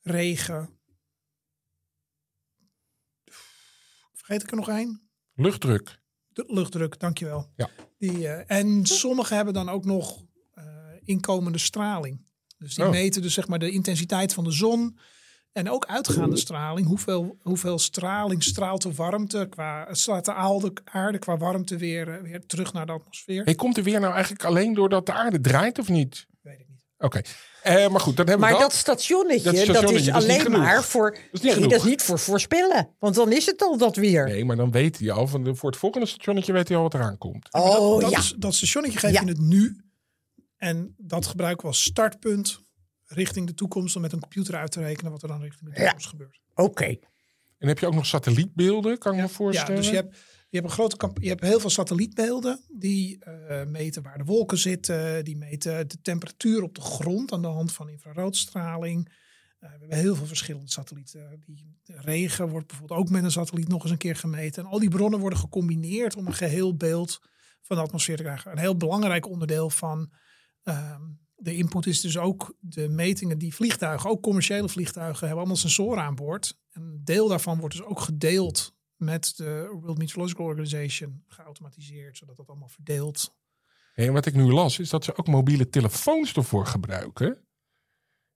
[0.02, 0.70] regen.
[4.14, 5.10] Vergeet ik er nog één?
[5.34, 6.00] Luchtdruk.
[6.28, 7.52] De luchtdruk, dankjewel.
[7.56, 7.70] Ja.
[8.10, 10.64] Die, eh, en sommige hebben dan ook nog eh,
[11.04, 12.26] inkomende straling.
[12.58, 12.90] Dus die Oh.
[12.90, 14.98] meten dus zeg maar de intensiteit van de zon.
[15.52, 16.88] En ook uitgaande straling.
[16.88, 22.22] Hoeveel, hoeveel straling straalt de warmte qua, straalt de aarde, aarde qua warmte weer, eh,
[22.22, 23.44] weer terug naar de atmosfeer?
[23.44, 26.28] Hey, komt er weer nou eigenlijk alleen doordat de aarde draait of niet?
[26.42, 26.84] Weet ik niet.
[26.98, 27.22] Oké.
[27.64, 30.28] Eh, maar goed, dan hebben Maar we dat stationnetje, Dat dat, stationnetje, is dat is
[30.28, 31.18] niet alleen maar voor.
[31.42, 32.90] nee, dat is niet voor voorspellen.
[33.00, 34.26] Want dan is het al dat weer.
[34.26, 36.84] Nee, maar dan weet hij al van de, voor het volgende stationnetje weet hij al
[36.84, 37.48] wat eraan komt.
[37.54, 38.18] Oh dat, ja.
[38.18, 39.22] is, dat stationnetje geef Ja.
[39.22, 39.78] je het nu.
[40.58, 42.60] En dat gebruiken we als startpunt
[43.06, 43.96] richting de toekomst.
[43.96, 45.82] Om met een computer uit te rekenen wat er dan richting de Ja.
[45.84, 46.40] toekomst gebeurt.
[46.56, 46.96] Oké.
[47.58, 49.76] En heb je ook nog satellietbeelden, kan ik me Ja, voorstellen?
[49.76, 50.18] dus je hebt,
[50.54, 54.58] je hebt een grote je hebt heel veel satellietbeelden die eh, meten waar de wolken
[54.58, 59.08] zitten, die meten de temperatuur op de grond aan de hand van infraroodstraling.
[59.60, 61.44] Eh, we hebben heel veel verschillende satellieten.
[61.46, 64.64] Die de regen wordt bijvoorbeeld ook met een satelliet nog eens een keer gemeten.
[64.64, 67.20] En al die bronnen worden gecombineerd om een geheel beeld
[67.62, 68.52] van de atmosfeer te krijgen.
[68.52, 70.12] Een heel belangrijk onderdeel van
[70.64, 71.02] ehm,
[71.36, 76.04] de input is dus ook de metingen die vliegtuigen, ook commerciële vliegtuigen, hebben allemaal sensoren
[76.04, 76.60] aan boord.
[76.72, 82.38] En een deel daarvan wordt dus ook gedeeld met de World Meteorological Organization geautomatiseerd, zodat
[82.38, 83.34] dat allemaal verdeeld.
[83.94, 87.28] En wat ik nu las, is dat ze ook mobiele telefoons ervoor gebruiken.
[87.28, 87.38] En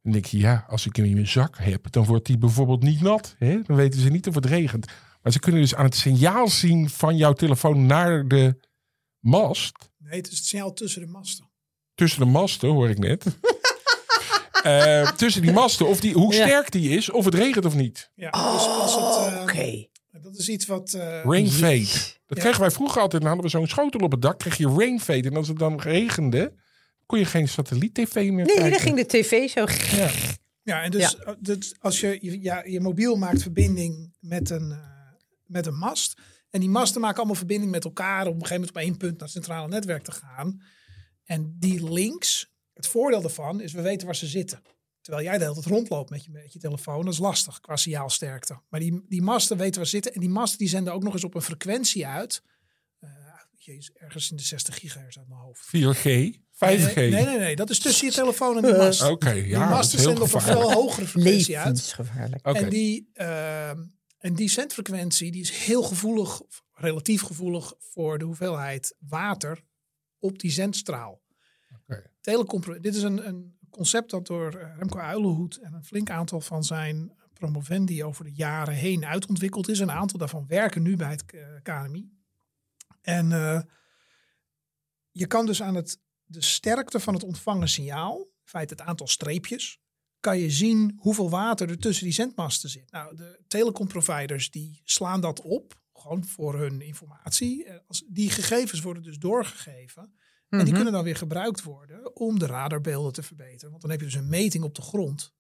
[0.01, 2.84] dan denk je, ja, als ik hem in mijn zak heb, dan wordt die bijvoorbeeld
[2.84, 3.36] niet nat.
[3.38, 3.62] Hè?
[3.62, 4.86] Dan weten ze niet of het regent.
[5.21, 8.60] Maar ze kunnen dus aan het signaal zien van jouw telefoon naar de
[9.19, 9.89] mast.
[9.97, 11.49] Nee, het is het signaal tussen de masten.
[11.95, 13.25] Tussen de masten, hoor ik net.
[14.63, 16.45] Eh, tussen die masten, of die, hoe Ja.
[16.45, 18.12] sterk die is, of het regent of niet.
[18.15, 19.45] Ja, dus als het, eh,
[20.21, 20.93] Dat is iets wat.
[20.93, 21.86] eh, Rain fade.
[22.25, 22.43] Dat Ja.
[22.43, 23.21] kregen wij vroeger altijd.
[23.21, 25.30] Dan hadden we zo'n schotel op het dak, kreeg je rain fade.
[25.30, 26.53] En als het dan regende,
[27.06, 28.69] kon je geen satelliet-tv meer Nee, kijken.
[28.71, 29.65] dan ging de tv zo.
[29.97, 30.12] Ja.
[30.63, 34.71] Ja, en dus, eh, dus als je, je, ja, je mobiel maakt verbinding met een,
[34.71, 34.77] eh,
[35.45, 36.19] met een mast.
[36.49, 38.21] En die masten maken allemaal verbinding met elkaar.
[38.21, 40.62] Om op een gegeven moment op één punt naar het centrale netwerk te gaan.
[41.23, 44.62] En die links, het voordeel daarvan is we weten waar ze zitten.
[45.07, 47.05] Terwijl jij de hele tijd rondloopt met je, met je telefoon.
[47.05, 48.59] Dat is lastig qua signaalsterkte.
[48.69, 50.13] Maar die, die masten weten waar ze zitten.
[50.13, 52.41] En die masten die zenden ook nog eens op een frequentie uit.
[52.99, 53.09] Eh
[53.55, 55.65] jezus, ergens in de 60 gigahertz uit mijn hoofd.
[55.67, 56.01] 4G,
[56.51, 56.93] 5G.
[56.95, 57.55] Nee, nee, nee, nee.
[57.55, 59.01] Dat is tussen je telefoon en die mast.
[59.01, 60.69] Oké, die ja, dat is masten zenden op een gevaarlijk.
[60.69, 61.67] veel hogere frequentie uit.
[61.67, 62.47] Levensgevaarlijk.
[62.47, 62.57] Oké.
[62.59, 63.83] En die, ehm,
[64.17, 69.63] en die zendfrequentie die is heel gevoelig, of relatief gevoelig voor de hoeveheid water
[70.19, 71.21] op die zendstraal.
[71.81, 71.95] Oké.
[71.95, 75.85] Het hele compro- dit is een, een concept dat door eh, Remco Uilenhoed en een
[75.85, 79.79] flink aantal van zijn promovendi over de jaren heen uitontwikkeld is.
[79.79, 82.09] Een aantal daarvan werken nu bij het eh, KNMI.
[83.01, 83.61] En uh,
[85.11, 89.07] je kan dus aan het, de sterkte van het ontvangen signaal, in feite het aantal
[89.07, 89.79] streepjes,
[90.19, 92.91] kan je zien hoeveel water er tussen die zendmasten zit.
[92.91, 97.65] Nou, de telecomproviders die slaan dat op, gewoon voor hun informatie.
[97.65, 97.75] Eh,
[98.07, 100.17] die gegevens worden dus doorgegeven.
[100.49, 100.75] En die Mhm.
[100.75, 103.69] kunnen dan weer gebruikt worden om de radarbeelden te verbeteren.
[103.69, 105.33] Want dan heb je dus een meting op de grond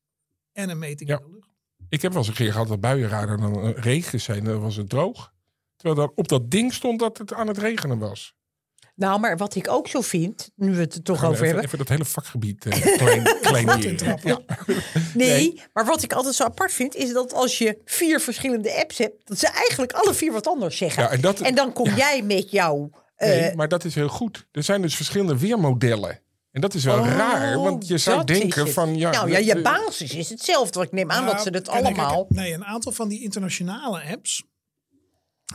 [0.51, 1.17] en een meting Ja.
[1.19, 1.49] in de lucht.
[1.89, 4.75] Ik heb wel eens een keer gehad dat buienradar dan eh, regen zijn, dan was
[4.75, 5.33] het droog.
[5.75, 8.35] Terwijl daar op dat ding stond dat het aan het regenen was.
[8.95, 11.47] Nou, maar wat ik ook zo vind, nu we het er toch Gaan over even,
[11.47, 11.65] hebben.
[11.65, 14.19] even dat hele vakgebied eh, klein, klein.
[14.23, 14.39] Ja.
[15.13, 18.97] Nee, maar wat ik altijd zo apart vind, is dat als je vier verschillende apps
[18.97, 21.03] hebt, dat ze eigenlijk alle vier wat anders zeggen.
[21.03, 22.89] Ja, en dat- dan kom jij met jouw.
[23.17, 24.47] Eh, Nee, maar dat is heel goed.
[24.51, 26.19] Er zijn dus verschillende weermodellen.
[26.51, 28.95] En dat is wel oh, raar, want je zou dat denken van...
[28.95, 30.73] Ja, nou ja, dat- je basis is hetzelfde.
[30.73, 32.25] Want ik neem aan dat ze kijk, allemaal.
[32.29, 34.43] Nee, een aantal van die internationale apps,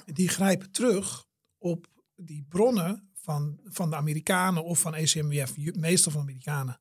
[0.05, 1.25] die grijpen terug
[1.59, 6.81] op die bronnen van, van de Amerikanen of van ECMWF, meestal van de Amerikanen.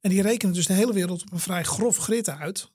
[0.00, 2.70] En die rekenen dus de hele wereld op een vrij grof grid uit.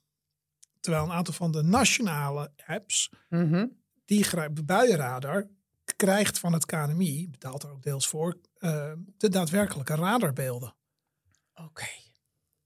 [0.80, 3.66] Terwijl een aantal van de nationale apps, Mhm.
[4.04, 5.48] die grijpen buienradar,
[5.96, 10.74] krijgt van het KNMI, betaalt er ook deels voor, eh, de daadwerkelijke radarbeelden.
[11.54, 11.88] Oké.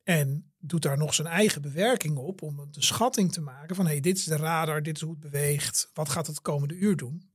[0.02, 4.00] En doet daar nog zijn eigen bewerking op om de schatting te maken van hey,
[4.00, 7.30] dit is de radar, dit is hoe het beweegt, wat gaat het komende uur doen.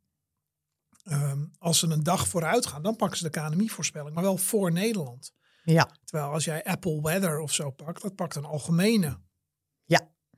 [1.04, 4.72] Ehm, als ze een dag vooruit gaan, dan pakken ze de KNMI-voorspelling, maar wel voor
[4.72, 5.34] Nederland.
[5.64, 5.98] Ja.
[6.04, 9.20] Terwijl als jij Apple Weather of zo pakt, dat pakt een algemene.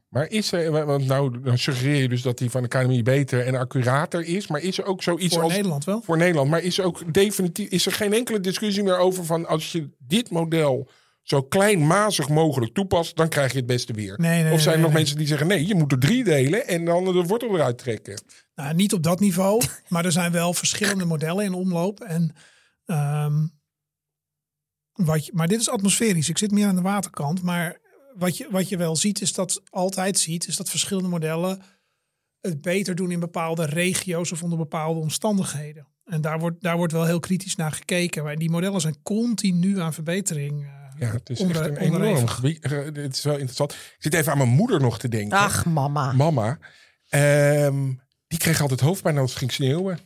[0.09, 3.45] Maar is er, want nou dan suggereer je dus dat die van de KNMI beter
[3.45, 4.47] en accurater is.
[4.47, 5.53] Maar is er ook zoiets Voor als...
[5.53, 6.01] Nederland wel.
[6.01, 6.49] Voor Nederland.
[6.49, 7.69] Maar is er ook definitief...
[7.69, 9.47] Is er geen enkele discussie meer over van...
[9.47, 10.89] Als je dit model
[11.21, 13.15] zo kleinmazig mogelijk toepast...
[13.15, 14.19] dan krijg je het beste weer.
[14.19, 14.97] Nee, nee, of zijn er nog nee.
[14.97, 15.47] mensen die zeggen...
[15.47, 18.21] Nee, je moet er drie delen en dan de wortel eruit trekken.
[18.55, 21.99] Nou, niet op dat niveau, maar er zijn wel verschillende modellen in omloop.
[21.99, 22.35] En,
[22.85, 23.47] ehm,
[24.93, 26.29] wat je, maar dit is atmosferisch.
[26.29, 27.41] Ik zit meer aan de waterkant.
[27.41, 27.77] Maar
[28.19, 31.61] wat je, wat je wel ziet, is dat altijd ziet, is dat verschillende modellen
[32.41, 35.87] het beter doen in bepaalde regio's of onder bepaalde omstandigheden.
[36.05, 38.23] En daar wordt, daar wordt wel heel kritisch naar gekeken.
[38.23, 40.63] Maar die modellen zijn continu aan verbetering.
[40.63, 42.63] eh, Ja, het is onder- echt een enorm gebied.
[42.63, 43.71] Eh, Het is wel interessant.
[43.73, 45.37] Ik zit even aan mijn moeder nog te denken.
[45.37, 46.11] Ach, mama.
[46.13, 46.59] Mama.
[47.09, 47.93] Ehm,
[48.27, 49.99] die kreeg altijd hoofdpijn als het ging sneeuwen.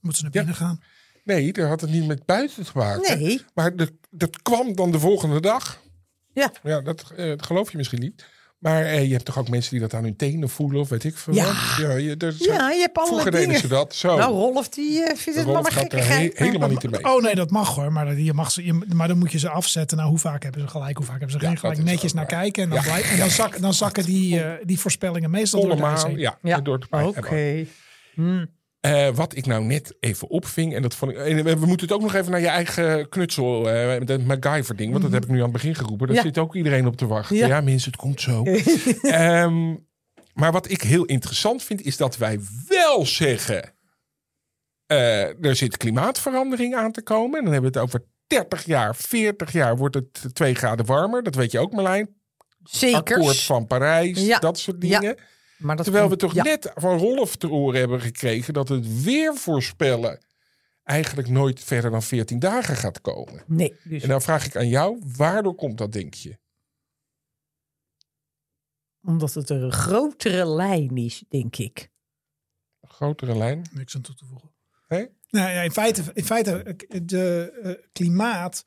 [0.00, 0.38] Moeten ze naar Ja.
[0.38, 0.82] binnen gaan.
[1.24, 3.18] Nee, daar had het niet met buiten te maken.
[3.20, 3.40] Nee.
[3.54, 5.82] Maar de, dat kwam dan de volgende dag.
[6.34, 6.52] Ja.
[6.62, 8.24] Ja, dat, eh, dat geloof je misschien niet.
[8.58, 11.04] Maar eh, je hebt toch ook mensen die dat aan hun tenen voelen of weet
[11.04, 11.44] ik veel Ja.
[11.44, 11.54] wat.
[11.78, 13.60] Ja, je, er zijn- Ja, je hebt allerlei Vroeger deden dingen.
[13.60, 13.94] ze dat.
[13.94, 14.16] Zo.
[14.16, 16.38] Nou, Rolf die eh, vindt het er gekkigheid.
[16.38, 17.04] he- helemaal niet in mee.
[17.04, 17.92] Oh nee, dat mag hoor.
[17.92, 19.96] Maar, je mag ze, je, maar dan moet je ze afzetten.
[19.96, 20.96] Nou, hoe vaak hebben ze gelijk?
[20.96, 21.82] Hoe vaak hebben ze Ja, geen gelijk?
[21.82, 22.40] Netjes naar waar.
[22.40, 22.62] kijken.
[22.62, 22.84] En dan, Ja.
[22.84, 26.38] blijf, en dan, zak, dan zakken die, eh, die voorspellingen meestal door de Allemaal, ja,
[26.42, 27.16] Ja, door het.
[27.16, 27.66] Oké.
[28.84, 31.18] Eh, wat ik nou net even opving, en dat vond ik.
[31.44, 35.12] we moeten het ook nog even naar je eigen knutsel, eh dat MacGyver-ding, want dat
[35.12, 36.06] heb ik nu aan het begin geroepen.
[36.06, 36.22] Daar Ja.
[36.22, 37.36] zit ook iedereen op te wachten.
[37.36, 37.46] Ja.
[37.46, 38.42] Ja, mensen, het komt zo.
[39.02, 39.74] Ehm,
[40.34, 43.72] maar wat ik heel interessant vind, is dat wij wel zeggen:
[44.86, 47.38] eh, er zit klimaatverandering aan te komen.
[47.38, 51.22] En dan hebben we het over 30 jaar, 40 jaar wordt het 2 graden warmer.
[51.22, 52.08] Dat weet je ook, Marlijn.
[52.62, 53.16] Zeker.
[53.16, 54.38] Akkoord van Parijs, Ja.
[54.38, 55.14] dat soort Ja.
[55.64, 55.76] Dingen.
[55.76, 56.42] Maar dat Terwijl we toch ja.
[56.42, 60.24] net van Rolf te horen hebben gekregen dat het weer voorspellen
[60.82, 63.42] eigenlijk nooit verder dan 14 dagen gaat komen.
[63.46, 66.42] Nee, dus En dan vraag ik aan jou, waardoor komt dat, denk je?
[69.04, 71.90] omdat het een grotere lijn is, denk ik.
[72.80, 73.62] Een grotere lijn?
[73.72, 74.54] Niks aan toe te voegen.
[74.88, 75.08] Nee?
[75.30, 78.64] Nou ja, in feite, in feite de eh, klimaat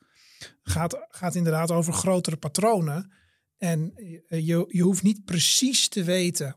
[0.62, 3.12] gaat, gaat inderdaad over grotere patronen.
[3.56, 3.92] En
[4.28, 6.56] je, je hoeft niet precies te weten.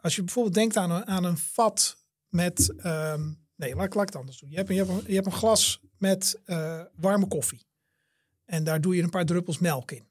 [0.00, 2.74] Als je bijvoorbeeld denkt aan een, aan een vat met.
[2.76, 4.50] ehm, nee, laat, laat ik het anders doen.
[4.50, 7.66] Je hebt, een- je hebt, een, je hebt een glas met eh, warme koffie.
[8.44, 10.06] En daar doe je een paar druppels melk in.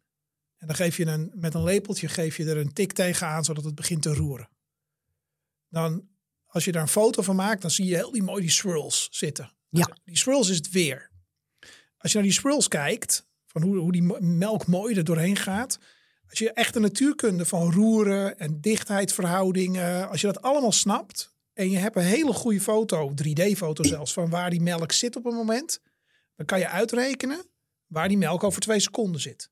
[0.57, 3.63] En dan geef je een, met een lepeltje geef je er een tik tegenaan, zodat
[3.63, 4.49] het begint te roeren.
[5.69, 6.07] Dan,
[6.45, 9.07] als je daar een foto van maakt, dan zie je heel die mooie die swirls
[9.11, 9.51] zitten.
[9.69, 9.97] Ja.
[10.03, 11.11] Die swirls is het weer.
[11.97, 15.79] Als je naar die swirls kijkt, van hoe, hoe die melk mooi er doorheen gaat.
[16.29, 21.69] Als je echt de natuurkunde van roeren en dichtheidsverhoudingen, als je dat allemaal snapt en
[21.69, 25.33] je hebt een hele goede foto, 3D-foto zelfs, van waar die melk zit op een
[25.35, 25.79] moment,
[26.35, 27.45] dan kan je uitrekenen
[27.85, 29.49] waar die melk over twee seconden zit.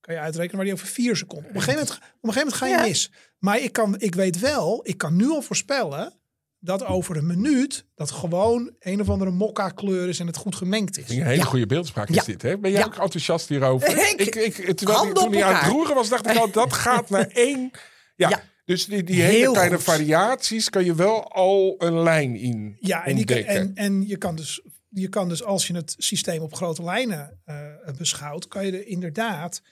[0.00, 1.48] Kan je uitrekenen waar die over vier seconden.
[1.50, 2.88] Op een gegeven moment, op een gegeven moment ga je Ja.
[2.88, 3.10] mis.
[3.38, 6.20] Maar ik, kan, ik weet wel, ik kan nu al voorspellen
[6.64, 10.54] dat over een minuut dat gewoon een of andere mokka kleur is en het goed
[10.54, 11.08] gemengd is.
[11.10, 11.44] Een hele Ja.
[11.44, 12.22] goede beeldspraak is Ja.
[12.24, 12.58] dit, hè?
[12.58, 12.86] Ben jij Ja.
[12.86, 13.88] ook enthousiast hierover?
[14.10, 15.70] Ik- ik, ik, terwijl Handen toen hij aan het elkaar.
[15.76, 17.70] roeren was, dacht ik al, dat gaat naar één.
[18.16, 19.84] Ja, dus die, die hele Heel kleine goed.
[19.84, 24.60] variaties kan je wel al een lijn in Ja, kan, en, en je, kan dus,
[24.88, 27.56] je kan dus als je het systeem op grote lijnen eh,
[27.98, 29.62] beschouwt, kan je er inderdaad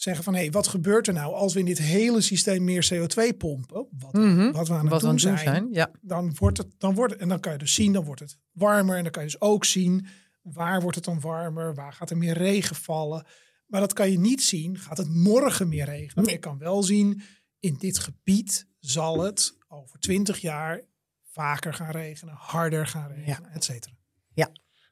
[0.00, 2.88] zeggen van hé, hey, wat gebeurt er nou als we in dit hele systeem meer
[2.92, 3.88] CO2 pompen?
[3.98, 4.50] Wat, Mhm.
[4.52, 5.38] wat we aan het Wat doen zijn.
[5.38, 5.68] zijn.
[5.70, 5.90] Ja.
[6.00, 8.38] Dan wordt het, dan wordt het, en dan kan je dus zien, dan wordt het
[8.52, 8.96] warmer.
[8.96, 10.06] En dan kan je dus ook zien
[10.42, 13.26] waar wordt het dan warmer, waar gaat er meer regen vallen.
[13.66, 16.24] Maar dat kan je niet zien, gaat het morgen meer regenen.
[16.24, 17.22] Maar je kan wel zien,
[17.58, 20.82] in dit gebied zal het over 20 jaar
[21.30, 23.96] vaker gaan regenen, harder gaan regenen, et cetera.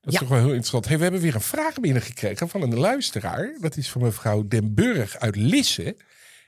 [0.07, 0.27] Dat is Ja.
[0.27, 0.87] toch wel heel interessant.
[0.87, 3.57] Hey, we hebben weer een vraag binnengekregen van een luisteraar.
[3.61, 5.97] Dat is van mevrouw Den Burg uit Lisse.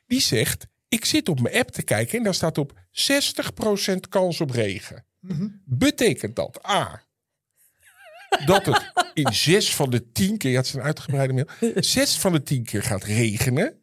[0.07, 4.41] Die zegt, ik zit op mijn app te kijken en daar staat op 60% kans
[4.41, 5.05] op regen.
[5.21, 5.49] Mhm.
[5.65, 7.03] Betekent dat A,
[8.47, 12.19] dat het in zes van de tien keer, ja het is een uitgebreide mail, zes
[12.19, 13.83] van de tien keer gaat regenen,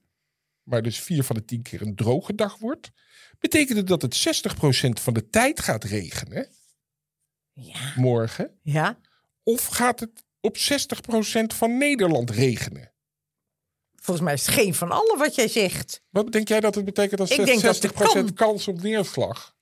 [0.63, 2.91] maar dus vier van de tien keer een droge dag wordt?
[3.39, 6.47] Betekent het dat het 60% van de tijd gaat regenen
[7.53, 7.93] Ja.
[7.95, 8.59] morgen?
[8.61, 8.99] ja.
[9.47, 10.59] Of gaat het op 60%
[11.55, 12.93] van Nederland regenen?
[13.95, 16.01] Volgens mij is het geen van alle wat jij zegt.
[16.09, 18.33] Wat denk jij dat het betekent als Ik denk dat 60% het kan.
[18.33, 19.55] kans op neerslag?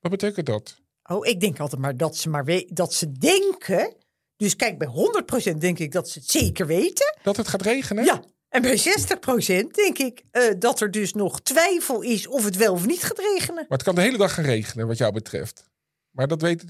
[0.00, 0.80] Wat betekent dat?
[1.02, 3.94] Oh, ik denk altijd maar dat ze maar we- dat ze denken.
[4.36, 7.16] Dus kijk, bij 100% denk ik dat ze het zeker weten.
[7.22, 8.04] Dat het gaat regenen?
[8.04, 8.22] Ja.
[8.48, 12.72] En bij 60% denk ik eh, dat er dus nog twijfel is of het wel
[12.72, 13.54] of niet gaat regenen.
[13.54, 15.70] Maar het kan de hele dag gaan regenen, wat jou betreft.
[16.10, 16.64] Maar dat weet.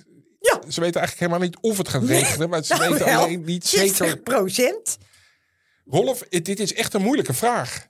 [0.69, 2.49] Ze weten eigenlijk helemaal niet of het gaat regenen.
[2.49, 4.19] Maar ze weten Wel, alleen niet zeker.
[4.19, 4.99] 60%.
[5.85, 7.87] Rolf, dit is echt een moeilijke vraag.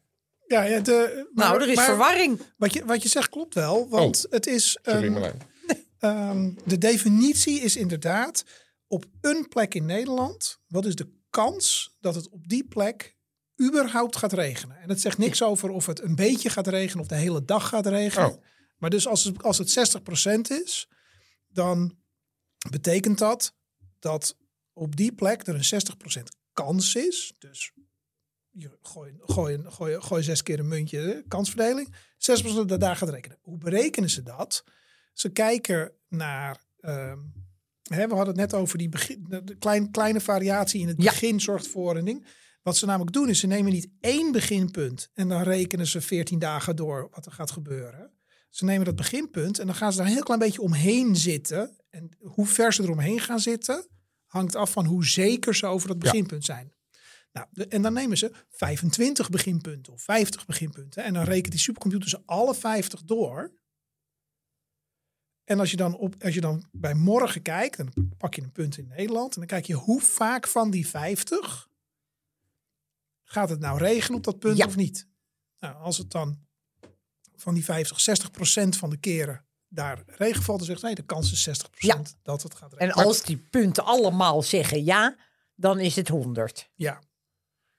[0.47, 2.41] Ja, ja, de, maar- Nou, er is maar verwarring.
[2.57, 5.41] Wat je, wat je zegt klopt wel, want het is Marlijn.
[5.99, 8.45] Ehm, de definitie is inderdaad
[8.87, 10.59] op een plek in Nederland.
[10.69, 13.17] Wat is de kans dat het op die plek
[13.63, 14.77] überhaupt gaat regenen?
[14.77, 17.69] En het zegt niks over of het een beetje gaat regenen of de hele dag
[17.69, 18.29] gaat regenen.
[18.29, 18.43] Oh.
[18.79, 20.89] Maar dus als het, als het 60% is,
[21.49, 21.97] dan
[22.71, 23.55] betekent dat
[23.99, 24.37] dat
[24.73, 25.83] op die plek er een
[26.19, 26.23] 60%
[26.53, 27.35] kans is.
[27.39, 27.73] Dus
[28.51, 31.95] je gooi, gooi, gooi, gooi zes keer een muntje, kansverdeling.
[31.95, 31.95] 60%
[32.67, 33.39] dat daar gaat rekenen.
[33.43, 34.65] Hoe berekenen ze dat?
[35.13, 36.63] Ze kijken naar.
[36.81, 37.19] ehm,
[37.83, 41.11] hè, we hadden het net over die begin, de klein, kleine variatie in het Ja.
[41.11, 42.27] begin zorgt voor een ding.
[42.63, 46.39] Wat ze namelijk doen is ze nemen niet één beginpunt en dan rekenen ze 14
[46.39, 48.13] dagen door wat er gaat gebeuren.
[48.51, 51.77] Ze nemen dat beginpunt en dan gaan ze daar een heel klein beetje omheen zitten.
[51.95, 53.87] En hoe ver ze eromheen gaan zitten,
[54.27, 56.11] hangt af van hoe zeker ze over dat Ja.
[56.11, 56.73] beginpunt zijn.
[57.33, 61.05] Nou, de- en dan nemen ze 25 beginpunten of 50 beginpunten.
[61.05, 63.53] En dan rekent die supercomputer ze alle 50 door.
[65.45, 68.53] En als je, dan op, als je dan bij morgen kijkt, dan pak je een
[68.53, 69.33] punt in Nederland.
[69.35, 71.69] En dan kijk je hoe vaak van die 50
[73.25, 74.67] gaat het nou regenen op dat punt Ja.
[74.67, 75.09] of niet.
[75.59, 76.47] Nou, als het dan
[77.37, 79.45] van die 50, 60 procent van de keren
[79.75, 82.95] daar regen valt, dan zegt nee, de kans is 60 procent dat het gaat regenen.
[82.97, 85.17] En als die punten allemaal zeggen ja,
[85.55, 86.71] dan is het 100.
[86.75, 87.03] Ja.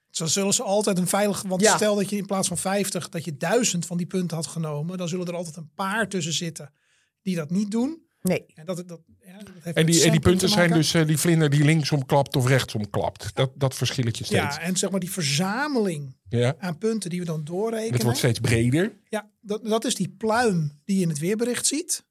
[0.10, 1.48] Zo zullen ze altijd een veilige.
[1.48, 1.76] Want Ja.
[1.76, 4.98] stel dat je in plaats van 50 dat je duizend van die punten had genomen,
[4.98, 6.74] dan zullen er altijd een paar tussen zitten
[7.22, 8.05] die dat niet doen.
[8.28, 8.46] Nee.
[8.54, 11.06] En dat, dat, ja, dat heeft En die, en die punten te zijn dus eh,
[11.08, 13.36] die vlinder die linksom klapt of rechtsom klapt.
[13.36, 14.56] Dat, dat verschilletje steeds.
[14.56, 16.56] Ja, en zeg maar die verzameling Ja.
[16.60, 18.02] aan punten die we dan Het doorrekenen.
[18.04, 19.00] wordt steeds breder.
[19.10, 22.06] Ja, dat, dat is die pluim die je in het weerbericht ziet.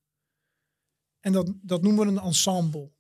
[1.21, 2.91] En dat, dat noemen we een ensemble.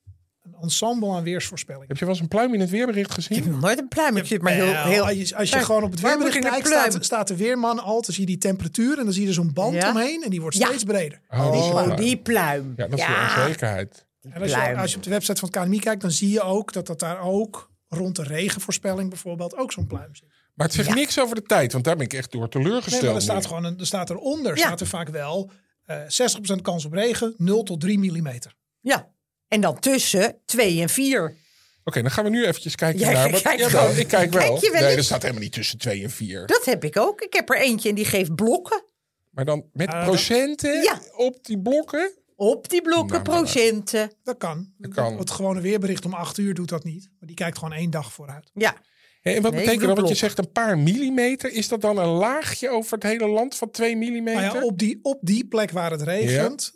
[0.44, 1.88] Een ensemble aan weersvoorspellingen.
[1.88, 3.50] Heb je wel eens een pluim in het weerbericht Ik heb gezien?
[3.50, 4.16] nog nooit een pluim.
[4.16, 5.07] Ik maar heel, heel...
[5.07, 8.02] als je, als je Waar- gewoon op het weerbericht kijkt, staat, staat de weerman al.
[8.02, 9.90] Dan zie je die temperatuur en dan zie je zo'n band Ja.
[9.90, 10.22] omheen.
[10.22, 10.66] En die wordt Ja.
[10.66, 11.20] steeds breder.
[11.28, 11.96] Oh, die Oh, pluim.
[11.96, 12.72] die pluim.
[12.76, 14.07] Ja, dat is de onzekerheid.
[14.20, 16.40] En als je, als je op de website van het KNMI kijkt, dan zie je
[16.42, 20.28] ook dat dat daar ook rond de regenvoorspelling bijvoorbeeld ook zo'n pluim zit.
[20.54, 20.94] Maar het zegt Ja.
[20.94, 23.02] niks over de tijd, want daar ben ik echt door Nee, teleurgesteld.
[23.02, 24.64] maar er staat gewoon een, er staat eronder, Ja.
[24.66, 25.50] staat er vaak wel
[25.85, 28.54] eh 60% kans op regen, 0 tot 3 millimeter.
[28.80, 29.12] Ja.
[29.48, 31.37] En dan tussen 2 en 4.
[31.85, 33.30] Oké, dan gaan we nu eventjes kijken Jij naar...
[33.30, 34.42] Wat, kijkt ja, ik kijk wel.
[34.49, 34.99] Kijk je wel nee, eens?
[34.99, 36.47] er staat helemaal niet tussen 2 en 4.
[36.47, 37.20] Dat heb ik ook.
[37.20, 38.84] Ik heb er eentje en die geeft blokken.
[39.30, 41.01] Maar dan met Ah, dat- procenten Ja.
[41.16, 42.12] op die blokken?
[42.36, 44.12] Op die blokken Nou, procenten.
[44.22, 44.72] Dat kan.
[44.88, 45.18] kan.
[45.18, 47.09] Het gewone weerbericht om 8 uur doet dat niet.
[47.18, 48.51] Maar die kijkt gewoon één dag vooruit.
[48.55, 48.76] Ja.
[49.20, 49.97] Hé, en wat Nee, betekent dat?
[49.97, 51.53] Want je zegt een paar millimeter.
[51.53, 54.34] Is dat dan een laagje over het hele land van 2 millimeter?
[54.40, 56.72] Maar Nou ja, op, die, op die plek waar het regent,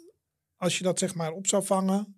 [0.57, 2.18] als je dat zeg maar op zou vangen,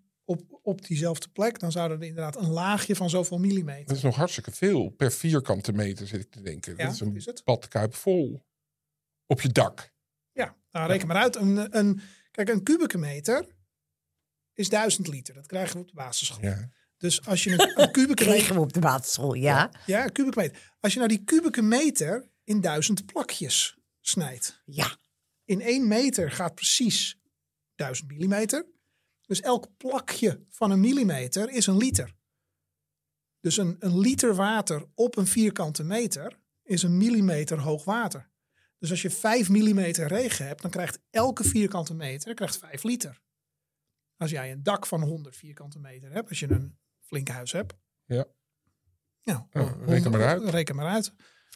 [0.71, 3.87] op, diezelfde plek, dan zou er inderdaad een laagje van zoveel millimeter.
[3.87, 4.89] Dat is nog hartstikke veel.
[4.89, 6.77] Per vierkante meter zit ik te denken.
[6.77, 7.45] Ja, dat is een is het.
[7.45, 8.43] badkuip vol.
[9.27, 9.93] Op je dak.
[10.33, 11.37] Ja, nou reken maar uit.
[11.37, 12.01] Een, een,
[12.31, 13.47] kijk, een kubieke meter
[14.55, 15.35] is 1000 liter.
[15.35, 16.45] Dat krijgen we op de basisschool.
[16.45, 16.71] Ja.
[16.97, 18.55] Dus als je een, een kubieke Kregen meter...
[18.55, 19.71] we op de waterschool, ja.
[19.87, 20.73] Ja, een kubieke meter.
[20.81, 24.63] Als je nou die kubieke meter in duizend plakjes snijdt.
[24.65, 24.97] Ja.
[25.45, 27.19] In één meter gaat precies
[27.75, 28.67] 1000 millimeter.
[29.31, 32.15] Dus elk plakje van een millimeter is een liter.
[33.41, 38.31] Dus een, een liter water op een vierkante meter is een millimeter hoog water.
[38.79, 43.21] Dus als je 5 millimeter regen hebt, dan krijgt elke vierkante meter krijgt 5 liter.
[44.17, 47.75] Als jij een dak van 100 vierkante meter hebt, als je een flink huis hebt.
[48.05, 48.27] Ja.
[49.21, 50.49] Ja, Oh, reken maar uit.
[50.49, 51.13] Reken maar uit.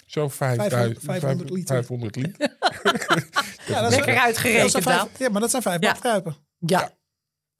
[0.06, 1.74] Zo 5000, 500 liter.
[1.76, 2.38] 500 liter.
[3.66, 4.92] Ja, dat is- Lekker dat uitgerekend zijn dan.
[5.06, 5.94] vijf, ja, maar dat zijn vijf Ja.
[6.58, 7.02] Ja.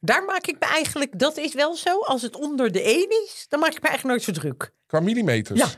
[0.05, 2.01] Daar maak ik me eigenlijk, dat is wel zo.
[2.01, 4.71] Als het onder de 1 is, dan maak ik me eigenlijk nooit zo druk.
[4.87, 5.59] Qua millimeters.
[5.61, 5.69] Ja.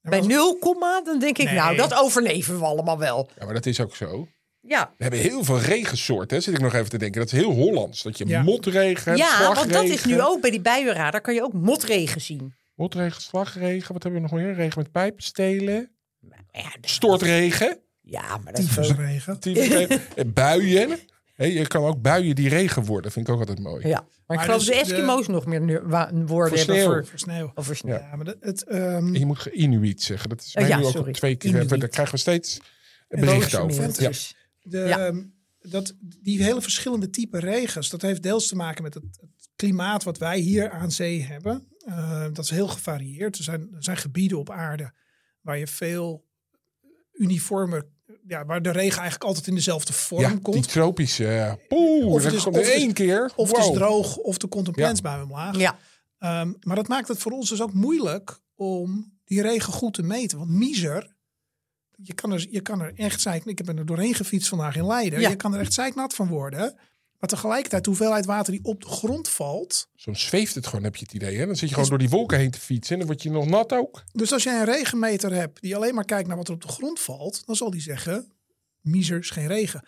[0.00, 0.58] Bij 0,
[1.04, 1.54] dan denk ik, Nee.
[1.54, 3.30] nou, dat overleven we allemaal wel.
[3.38, 4.28] Ja, maar dat is ook zo.
[4.60, 7.20] Ja, We hebben heel veel regensoorten, hè, zit ik nog even te denken.
[7.20, 8.02] Dat is heel Hollands.
[8.02, 8.42] Dat je Ja.
[8.42, 11.20] motregen hebt, ja want dat is nu ook bij die buienradar.
[11.20, 12.54] kan je ook motregen zien.
[12.74, 13.92] Motregen, slagregen.
[13.92, 14.54] Wat hebben we nog meer?
[14.54, 15.90] Regen met pijpenstelen.
[16.52, 17.78] Ja, d- Stortregen.
[18.02, 19.40] ja maar dat is Tyfusregen.
[19.40, 20.98] tyfusregen, eh, buien.
[21.36, 23.12] Hé, je kan ook buien die regen worden.
[23.12, 23.86] Vind ik ook altijd mooi.
[23.88, 26.58] Ja, maar, Maar ik geloof dus de de- Eskimo's nog meer nu- woorden Voor hebben
[26.58, 26.84] sneeuw.
[26.84, 27.52] voor, Voor sneeuw.
[27.54, 27.94] over sneeuw.
[27.98, 30.28] Ja, maar dat, het, ehm, je moet Inuit zeggen.
[30.28, 31.12] Dat is Oh, mij ja, nu ook sorry.
[31.12, 31.50] twee keer.
[31.50, 31.68] Inuit.
[31.68, 32.60] Daar krijgen we steeds
[33.08, 34.02] Boze berichten over.
[34.02, 34.10] Ja.
[34.62, 35.06] De, Ja.
[35.06, 35.22] ehm,
[35.60, 40.02] dat, die hele verschillende type regens, dat heeft deels te maken met het, het klimaat
[40.04, 41.66] wat wij hier aan zee hebben.
[41.84, 43.36] Eh, dat is heel gevarieerd.
[43.38, 44.92] Er zijn, er zijn gebieden op aarde
[45.40, 46.24] waar je veel
[47.12, 47.86] uniforme,
[48.28, 50.68] ja, waar de regen eigenlijk altijd in dezelfde vorm Ja, die komt.
[50.68, 51.28] tropische.
[51.28, 53.32] eh, Poeh, Of het is- komt één keer.
[53.36, 53.74] Of het is Wow.
[53.74, 54.82] droog, of er komt een Ja.
[54.84, 55.56] plensbui omlaag.
[55.58, 55.78] Ja,
[56.18, 60.02] Ehm, maar dat maakt het voor ons dus ook moeilijk om die regen goed te
[60.02, 60.38] meten.
[60.38, 61.14] Want miser,
[62.02, 63.44] je kan er, je kan er echt zeik...
[63.44, 65.20] Ik heb er doorheen gefietst vandaag in Leiden.
[65.20, 65.28] Ja.
[65.28, 66.74] Je kan er echt zeiknat van worden.
[67.20, 69.88] Maar tegelijkertijd, de hoeveelheid water die op de grond valt...
[69.94, 71.36] Soms zweeft het gewoon, heb je het idee.
[71.36, 71.46] Hè?
[71.46, 72.92] Dan zit je gewoon door die wolken heen te fietsen.
[72.92, 74.02] En dan word je nog nat ook.
[74.12, 76.68] Dus als jij een regenmeter hebt die alleen maar kijkt naar wat er op de
[76.68, 77.46] grond valt...
[77.46, 78.32] dan zal die zeggen,
[78.80, 79.86] miser is geen regen.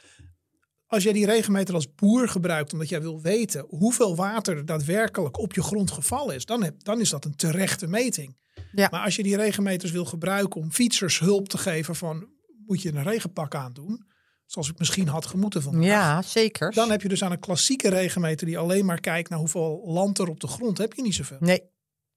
[0.87, 3.64] Als jij die regenmeter als boer gebruikt omdat jij wil weten...
[3.68, 6.45] hoeveel water er daadwerkelijk op je grond gevallen is...
[6.45, 8.37] dan, heb, dan is dat een terechte meting.
[8.72, 8.89] Ja.
[8.91, 12.29] Maar als je die regenmeters wil gebruiken om fietsers hulp te geven van...
[12.66, 14.07] moet je een regenpak aandoen,
[14.49, 15.84] zoals ik misschien had gemoeten vandaag...
[15.84, 16.72] ja zeker.
[16.72, 20.18] Dan heb je dus aan een klassieke regenmeter die alleen maar kijkt naar hoeveel land
[20.18, 20.78] er op de grond...
[20.78, 21.36] heb je niet zoveel.
[21.40, 21.62] Nee,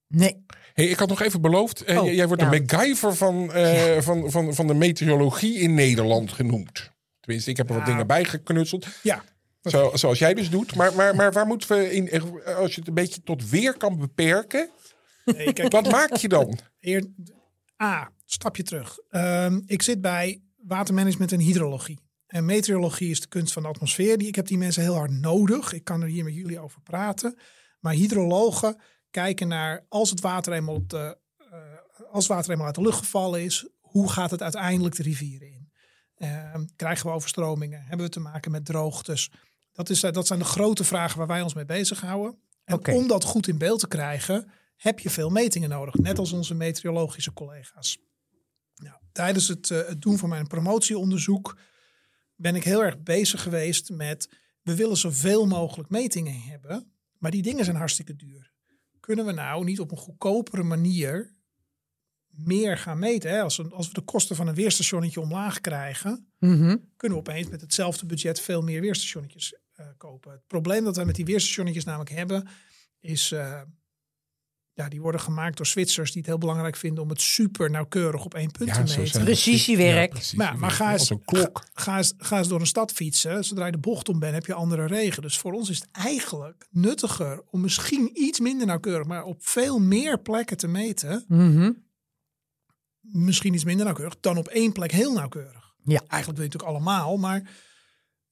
[0.07, 0.45] nee.
[0.73, 1.81] Hey, ik had nog even beloofd.
[1.83, 2.49] eh, Oh, jij- wordt ja.
[2.49, 6.91] de MacGyver van, eh, van, van, van de meteorologie in Nederland genoemd.
[7.19, 8.87] Tenminste, ik heb er wat dingen bij geknutseld.
[9.03, 9.23] Ja,
[9.63, 10.75] Zo, zoals jij dus doet.
[10.75, 13.97] Maar, maar, maar waar moeten we in, als je het een beetje tot weer kan
[13.99, 14.69] beperken,
[15.25, 16.59] nee, kijk, wat maak je dan?
[16.79, 17.05] Eer,
[17.83, 18.97] A, stapje terug.
[19.09, 21.99] Ehm, ik zit bij watermanagement en hydrologie.
[22.31, 24.17] En meteorologie is de kunst van de atmosfeer.
[24.17, 25.73] Die, ik heb die mensen heel hard nodig.
[25.73, 27.37] Ik kan er hier met jullie over praten.
[27.79, 28.77] Maar hydrologen
[29.09, 31.57] kijken naar als het water eenmaal, op de, eh,
[32.11, 35.71] als water eenmaal uit de lucht gevallen is, hoe gaat het uiteindelijk de rivieren in?
[36.15, 37.81] Ehm, krijgen we overstromingen?
[37.81, 39.31] Hebben we te maken met droogtes?
[39.73, 42.39] Dat, is, eh, dat zijn de grote vragen waar wij ons mee bezighouden.
[42.63, 45.93] En om dat goed in beeld te krijgen, heb je veel metingen nodig.
[45.93, 47.99] Net als onze meteorologische collega's.
[48.75, 51.57] Nou, tijdens het, eh, het doen van mijn promotieonderzoek
[52.41, 54.29] ben ik heel erg bezig geweest met...
[54.61, 58.51] we willen zoveel mogelijk metingen hebben, maar die dingen zijn hartstikke duur.
[58.99, 61.35] Kunnen we nou niet op een goedkopere manier
[62.27, 63.31] meer gaan meten?
[63.31, 63.41] Hè?
[63.41, 66.77] Als, we, als we de kosten van een weerstationnetje omlaag krijgen Mhm.
[66.97, 70.31] kunnen we opeens met hetzelfde budget veel meer weerstationnetjes eh, kopen.
[70.31, 72.47] Het probleem dat wij met die weerstationnetjes namelijk hebben,
[72.99, 73.61] is uh,
[74.73, 78.25] ja, die worden gemaakt door Zwitsers die het heel belangrijk vinden om het super nauwkeurig
[78.25, 79.23] op één punt Ja, te meten.
[79.23, 80.17] Precisiewerk.
[80.17, 80.37] Ja.
[80.37, 81.63] Maar, maar ga, eens, een klok.
[81.73, 83.43] Ga, eens, ga eens door een stad fietsen.
[83.43, 85.21] Zodra je de bocht om bent, heb je andere regen.
[85.21, 89.79] Dus voor ons is het eigenlijk nuttiger om misschien iets minder nauwkeurig, maar op veel
[89.79, 91.25] meer plekken te meten.
[91.27, 91.71] Mhm.
[92.99, 95.73] Misschien iets minder nauwkeurig dan op één plek heel nauwkeurig.
[95.83, 95.99] Ja.
[96.07, 97.69] Eigenlijk wil je het natuurlijk allemaal, maar...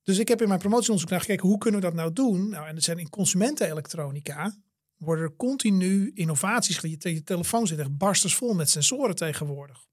[0.04, 2.50] Dus ik heb in mijn promotieonderzoek naar gekeken, hoe kunnen we dat nou doen?
[2.50, 4.56] Nou, en er zijn in consumentenelektronica
[5.00, 6.80] worden er continu innovaties.
[6.80, 9.88] Je, je telefoon zit echt barstensvol met sensoren tegenwoordig.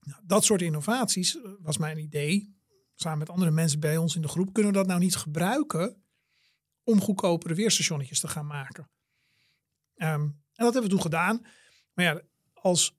[0.00, 2.58] Nou, dat soort innovaties eh, was mijn idee.
[2.94, 4.52] Samen met andere mensen bij ons in de groep.
[4.52, 6.02] Kunnen we dat nou niet gebruiken
[6.82, 8.90] om goedkopere weerstationnetjes te gaan maken?
[9.94, 11.46] Ehm, en dat hebben we toen gedaan.
[11.92, 12.22] Maar ja,
[12.54, 12.98] als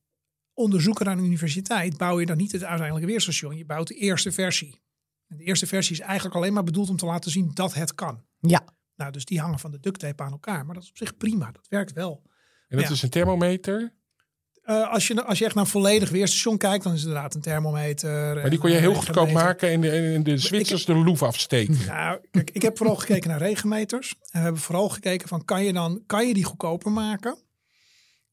[0.54, 3.58] onderzoeker aan de universiteit bouw je dan niet het uiteindelijke weerstation.
[3.58, 4.82] Je bouwt de eerste versie.
[5.28, 7.96] En de eerste versie is eigenlijk alleen maar bedoeld om te laten zien dat het
[7.96, 8.26] kan.
[8.40, 8.80] Ja.
[9.02, 10.66] Nou, dus die hangen van de duct tape aan elkaar.
[10.66, 11.52] Maar dat is op zich prima.
[11.52, 12.22] Dat werkt wel.
[12.68, 12.94] En dat Ja.
[12.94, 13.94] is een thermometer.
[14.64, 17.36] Eh, als, je, als je echt naar een volledig weerstation kijkt, dan is het inderdaad
[17.36, 18.36] een thermometer.
[18.36, 21.78] Maar die kon je heel goedkoop maken en de, en de Zwitsers de loef afsteken.
[21.88, 24.10] Nou, kijk, ik heb vooral gekeken naar regenmeters.
[24.20, 27.38] En we hebben vooral gekeken van, kan je, dan, kan je die goedkoper maken?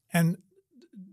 [0.07, 0.45] En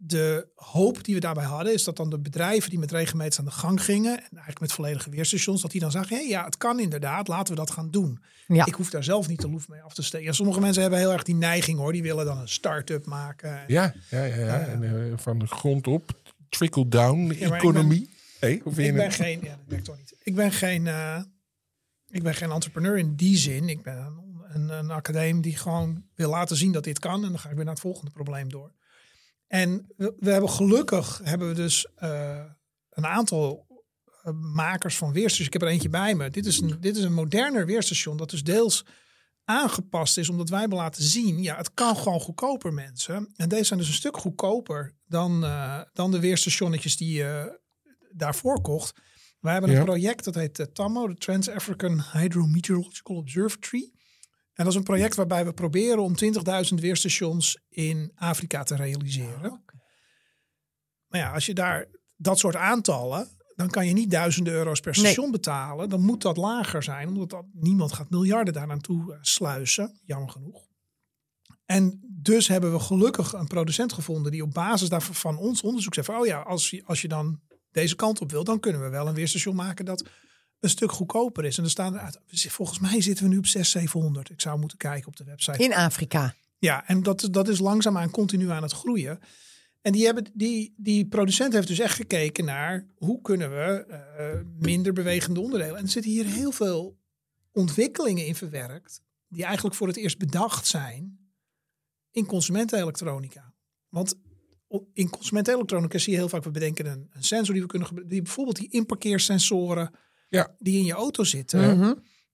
[0.07, 3.45] de hoop die we daarbij hadden, is dat dan de bedrijven die met regenmeters aan
[3.45, 6.57] de gang gingen, en eigenlijk met volledige weerstations, dat die dan zagen, hey, ja, het
[6.57, 8.19] kan inderdaad, laten we dat gaan doen.
[8.47, 8.65] Ja.
[8.65, 10.25] Ik hoef daar zelf niet de loef mee af te steken.
[10.25, 13.63] Ja, sommige mensen hebben heel erg die neiging hoor, die willen dan een start-up maken.
[13.67, 14.35] Ja, ja, ja.
[14.35, 14.59] ja.
[14.59, 16.11] En, eh, van de grond op,
[16.49, 18.09] trickle-down economie.
[18.39, 19.13] Hey, ik ben het?
[19.13, 20.15] geen, ja, dat werkt toch niet.
[20.23, 21.21] Ik ben geen, eh,
[22.09, 23.69] ik ben geen entrepreneur in die zin.
[23.69, 27.23] Ik ben een, een, een academie die gewoon wil laten zien dat dit kan.
[27.23, 28.71] En dan ga ik weer naar het volgende probleem door.
[29.47, 32.43] En we, we hebben gelukkig hebben we dus eh,
[32.89, 33.67] een aantal
[34.23, 35.47] eh, makers van weerstations.
[35.47, 36.29] Ik heb er eentje bij me.
[36.29, 38.85] Dit is een, dit is een moderner weerstation dat dus deels
[39.43, 43.31] aangepast is omdat wij hebben laten zien, ja, het kan gewoon goedkoper mensen.
[43.35, 47.59] En deze zijn dus een stuk goedkoper dan, eh, dan de weerstationnetjes die je
[48.11, 48.99] daarvoor kocht.
[49.39, 49.77] Wij hebben Ja.
[49.79, 53.91] een project dat heet eh, TAMO, de Trans-African Hydrometeorological Observatory.
[54.55, 59.63] En dat is een project waarbij we proberen om 20.000 weerstations in Afrika te realiseren.
[61.07, 61.85] Maar ja, als je daar
[62.15, 65.05] dat soort aantallen, dan kan je niet duizenden euro's per Nee.
[65.05, 65.89] station betalen.
[65.89, 70.29] Dan moet dat lager zijn, omdat dat, niemand gaat miljarden daar naartoe eh, sluizen, jammer
[70.29, 70.67] genoeg.
[71.65, 75.93] En dus hebben we gelukkig een producent gevonden die op basis daarvan van ons onderzoek
[75.93, 77.41] zegt van, oh ja, als je, als je dan
[77.71, 80.09] deze kant op wil, dan kunnen we wel een weerstation maken dat
[80.65, 81.57] een stuk goedkoper is.
[81.57, 84.29] En er staan er, volgens mij zitten we nu op 600, 700.
[84.29, 85.63] Ik zou moeten kijken op de website.
[85.63, 86.35] In Afrika.
[86.57, 89.19] Ja, en dat, dat is langzaamaan continu aan het groeien.
[89.81, 94.39] En die, hebben, die, die producent heeft dus echt gekeken naar hoe kunnen we eh,
[94.59, 95.77] minder bewegende onderdelen.
[95.77, 96.97] En er zitten hier heel veel
[97.51, 101.19] ontwikkelingen in verwerkt, die eigenlijk voor het eerst bedacht zijn
[102.11, 103.53] in consumentenelektronica.
[103.89, 104.15] Want
[104.93, 108.15] in consumentenelektronica zie je heel vaak, we bedenken een, een sensor die we kunnen gebruiken.
[108.15, 109.91] Die bijvoorbeeld die inparkeersensoren
[110.35, 110.55] Ja.
[110.59, 111.93] die in je auto zitten, Mhm.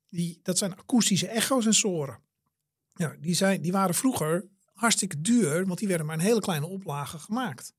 [0.10, 2.20] die, dat zijn akoestische echosensoren.
[2.94, 6.66] Ja, die, zijn, die waren vroeger hartstikke duur, want die werden maar in hele kleine
[6.66, 7.74] oplagen gemaakt.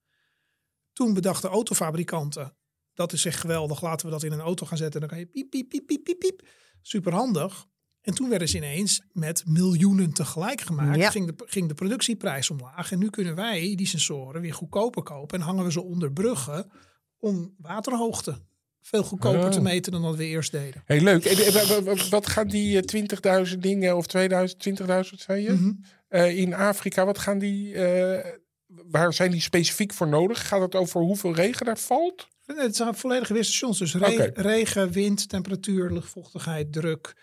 [0.93, 2.57] Toen bedachten autofabrikanten,
[2.95, 5.01] dat is echt geweldig, laten we dat in een auto gaan zetten.
[5.01, 6.49] Dan kan je piep, piep, piep, piep, piep, piep.
[6.83, 7.67] Super handig.
[8.01, 10.99] En toen werden ze ineens met miljoenen tegelijk gemaakt.
[10.99, 11.11] Ja.
[11.11, 12.93] Ging, de, ging de productieprijs omlaag.
[12.93, 15.39] En nu kunnen wij die sensoren weer goedkoper kopen.
[15.39, 16.71] En hangen we ze onder bruggen
[17.19, 18.39] om waterhoogte
[18.83, 20.83] veel goedkoper te meten dan dat we eerst deden.
[20.85, 21.25] Hey, leuk.
[21.25, 25.43] En, eh, wa- wa- wa- wat gaan die eh, 20.000 dingen of 2000, 20.000 zei
[25.43, 25.53] je?
[25.53, 25.73] Mhm.
[26.09, 28.31] Eh, in Afrika, wat gaan die, eh,
[28.67, 30.49] waar zijn die specifiek voor nodig?
[30.49, 32.29] Gaat het over hoeveel regen daar valt?
[32.47, 33.79] Nee, het zijn volledige weerstations.
[33.79, 37.15] Dus re- regen, wind, temperatuur, luchtvochtigheid, druk.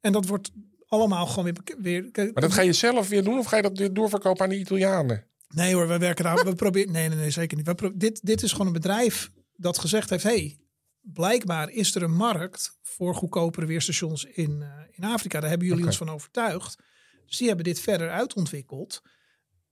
[0.00, 0.50] En dat wordt
[0.86, 2.02] allemaal gewoon weer...
[2.12, 4.58] weer Maar dat ga je zelf weer doen of ga je dat doorverkopen aan de
[4.58, 5.24] Italianen?
[5.48, 6.44] Nee hoor, we werken daar...
[6.44, 7.66] we proberen, nee, nee, nee, zeker niet.
[7.66, 10.22] We dit, dit is gewoon een bedrijf dat gezegd heeft...
[10.22, 10.58] hey,
[11.00, 15.40] blijkbaar is er een markt voor goedkopere weerstations in, eh, in Afrika.
[15.40, 16.78] Daar hebben jullie ons van overtuigd.
[17.26, 19.02] Dus die hebben dit verder uitontwikkeld.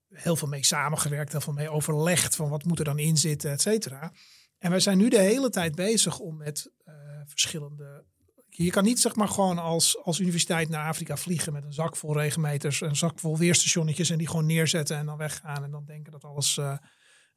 [0.09, 3.51] Heel veel mee samengewerkt, heel veel mee overlegd van wat moet er dan in zitten,
[3.51, 4.11] et cetera.
[4.57, 6.93] En wij zijn nu de hele tijd bezig om met eh,
[7.25, 8.05] verschillende.
[8.47, 11.95] Je kan niet zeg maar gewoon als, als universiteit naar Afrika vliegen met een zak
[11.95, 15.85] vol regenmeters, een zak vol weerstationnetjes en die gewoon neerzetten en dan weggaan en dan
[15.85, 16.77] denken dat alles eh,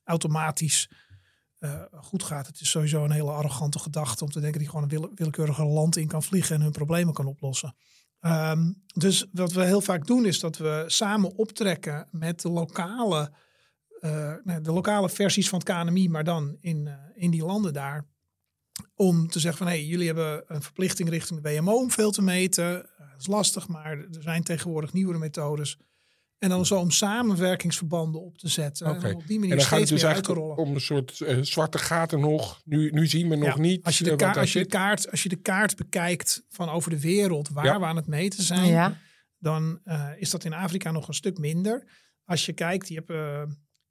[0.04, 0.90] automatisch
[1.60, 2.46] eh, goed gaat.
[2.46, 5.14] Het is sowieso een hele arrogante gedachte om te denken dat je gewoon een wille-
[5.14, 7.74] willekeurige land in kan vliegen en hun problemen kan oplossen.
[8.20, 13.32] Ehm, dus wat we heel vaak doen is dat we samen optrekken met de lokale,
[14.00, 18.06] eh, de lokale versies van het KNMI, maar dan in, eh, in die landen daar.
[18.94, 22.10] Om te zeggen van hé, hey, jullie hebben een verplichting richting de WMO om veel
[22.10, 22.72] te meten.
[22.98, 25.78] Dat is lastig, maar er zijn tegenwoordig nieuwere methodes.
[26.40, 28.86] En dan zo om samenwerkingsverbanden op te zetten.
[28.86, 30.56] En op die manier En dan gaat het steeds dus meer uit te eigenlijk rollen.
[30.56, 32.60] om een soort eh, zwarte gaten nog.
[32.64, 33.84] Nu, nu zien we nog Ja, niet.
[33.84, 36.68] Als je, de eh, kaart, als, je de kaart, als je de kaart bekijkt van
[36.68, 37.78] over de wereld waar Ja.
[37.78, 38.96] we aan het meten zijn, Ja.
[39.38, 41.84] dan eh, is dat in Afrika nog een stuk minder.
[42.24, 43.08] Als je kijkt, je hebt,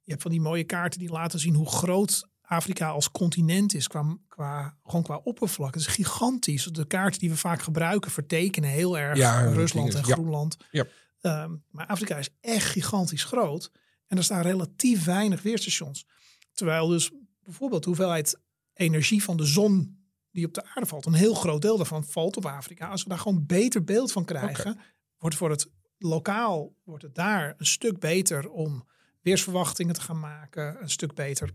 [0.02, 3.86] je hebt van die mooie kaarten die laten zien hoe groot Afrika als continent is
[3.88, 5.74] qua, qua, gewoon qua oppervlak.
[5.74, 6.64] Het is gigantisch.
[6.64, 9.18] De kaarten die we vaak gebruiken vertekenen heel erg
[9.54, 10.04] Rusland en.
[10.04, 10.56] Groenland.
[10.70, 10.84] Ja.
[11.20, 13.70] Ehm, maar Afrika is echt gigantisch groot.
[14.06, 16.06] En er staan relatief weinig weerstations.
[16.52, 17.10] Terwijl dus
[17.42, 18.40] bijvoorbeeld de hoeveelheid
[18.74, 19.98] energie van de zon
[20.30, 22.88] die op de aarde valt, een heel groot deel daarvan valt op Afrika.
[22.88, 24.78] Als we daar gewoon beter beeld van krijgen,
[25.18, 28.88] wordt voor het lokaal, wordt het daar een stuk beter om
[29.20, 30.82] weersverwachtingen te gaan maken.
[30.82, 31.50] Een stuk beter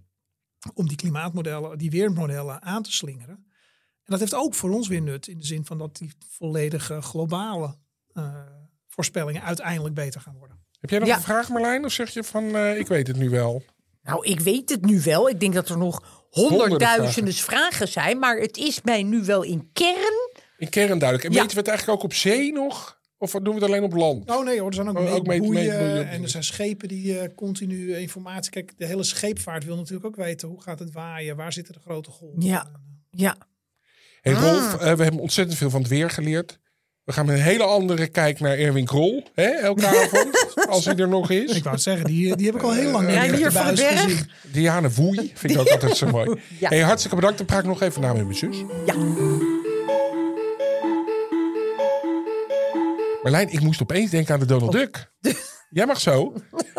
[0.74, 3.36] om die klimaatmodellen, die weermodellen aan te slingeren.
[4.04, 7.02] En dat heeft ook voor ons weer nut in de zin van dat die volledige
[7.02, 7.78] globale
[8.14, 8.65] eh,
[8.96, 10.58] voorspellingen uiteindelijk beter gaan worden.
[10.80, 11.16] Heb jij nog Ja.
[11.16, 11.86] een vraag Marlijn?
[11.86, 13.64] Of zeg je van eh, ik weet het nu wel?
[14.04, 15.30] Nou, ik weet het nu wel.
[15.30, 18.20] Ik denk dat er nog honderdduizenden vragen zijn.
[18.20, 20.30] Maar het is mij nu wel in kern.
[20.58, 21.24] In kern duidelijk.
[21.30, 21.38] En Ja.
[21.42, 23.00] weten we het eigenlijk ook op zee nog?
[23.18, 24.32] Of doen we het alleen op land?
[24.32, 26.10] Oh nee hoor, er zijn ook, Oh, ook meetboeien meet- meetboeien.
[26.10, 28.52] en er zijn schepen die eh, continu informatie...
[28.52, 31.80] Kijk, de hele scheepvaart wil natuurlijk ook weten hoe gaat het waaien, waar zitten de
[31.80, 32.42] grote golven.
[32.42, 32.72] Ja.
[33.12, 33.36] Ja.
[34.22, 34.42] Hey Ah.
[34.42, 36.60] Rolf, eh, we hebben ontzettend veel van het weer geleerd.
[37.06, 39.24] We gaan met een hele andere kijk naar Erwin Krol.
[39.34, 41.52] Hè, elke avond, als hij er nog is.
[41.52, 43.52] Ik wou het zeggen, die, die heb ik al heel lang niet meer hier op
[43.54, 44.02] de van de berg.
[44.02, 44.30] gezien.
[44.42, 46.40] Diane Woei, vind ik ook altijd zo mooi.
[46.60, 46.70] Ja.
[46.70, 47.38] Hey, hartstikke bedankt.
[47.38, 48.64] Dan praat ik nog even na met mijn zus.
[48.86, 48.94] Ja.
[53.24, 55.12] Marlijn, ik moest opeens denken aan de Donald Duck.
[55.76, 56.34] Jij mag zo.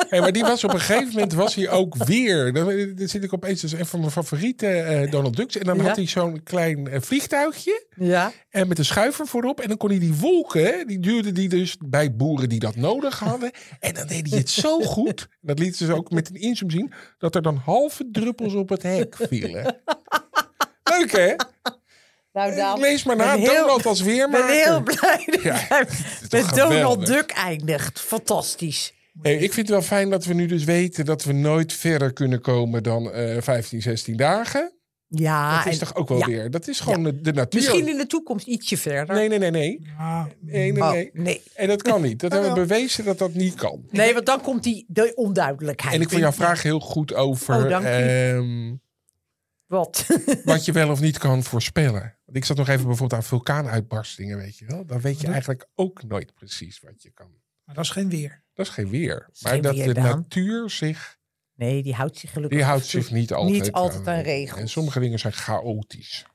[0.08, 2.52] Hey, maar die was op een gegeven moment was hij ook weer.
[2.52, 5.56] Dan, dan zit ik opeens, is een van mijn favoriete eh, Donald Ducks.
[5.58, 5.82] En dan Ja.
[5.82, 7.86] had hij zo'n klein eh, vliegtuigje.
[7.96, 8.32] Ja.
[8.50, 9.60] En met een schuiver voorop.
[9.60, 13.18] En dan kon hij die wolken, die duurde die dus bij boeren die dat nodig
[13.18, 13.50] hadden.
[13.80, 15.28] En dan deed hij het zo goed.
[15.40, 16.92] Dat lieten ze ook met een inzoom zien.
[17.18, 19.80] Dat er dan halve druppels op het hek vielen.
[20.90, 21.34] Leuk hè?
[22.36, 23.32] Nou, Daan, Lees maar na.
[23.32, 24.48] ben heel- Donald als Ik ben weermaker.
[24.64, 25.86] heel blij dat Ja,
[26.30, 27.06] met Donald?
[27.06, 28.00] Duck eindigt.
[28.00, 28.92] Fantastisch.
[29.22, 32.12] Hey, ik vind het wel fijn dat we nu dus weten dat we nooit verder
[32.12, 34.72] kunnen komen dan eh 15, 16 dagen.
[35.08, 36.26] Ja, dat is en- toch ook wel ja.
[36.26, 36.50] weer.
[36.50, 37.60] Dat is gewoon de, de natuur.
[37.60, 39.14] Misschien in de toekomst ietsje verder.
[39.16, 39.80] Nee, nee, nee, nee.
[39.98, 41.42] Ah, Nee, nee, Oh, nee.
[41.54, 42.20] En dat kan niet.
[42.20, 43.84] Dat hebben we bewezen dat dat niet kan.
[43.90, 45.94] Nee, want dan komt die de onduidelijkheid.
[45.94, 48.78] En ik vond jouw vraag heel goed over Oh, dank u.
[49.66, 50.06] Wat?
[50.44, 52.18] wat je wel of niet kan voorspellen.
[52.24, 54.86] Want ik zat nog even bijvoorbeeld aan vulkaanuitbarstingen, weet je wel.
[54.86, 57.30] Dan weet je eigenlijk ook nooit precies wat je kan.
[57.64, 58.44] maar dat is geen weer.
[58.54, 59.30] Dat is geen weer.
[59.40, 60.04] Maar geen dat weer, de Daan.
[60.18, 61.18] natuur zich,
[61.54, 64.60] Nee, die houdt zich gelukkig die houdt zich niet altijd, niet altijd aan regels.
[64.60, 66.26] En sommige dingen zijn chaotisch.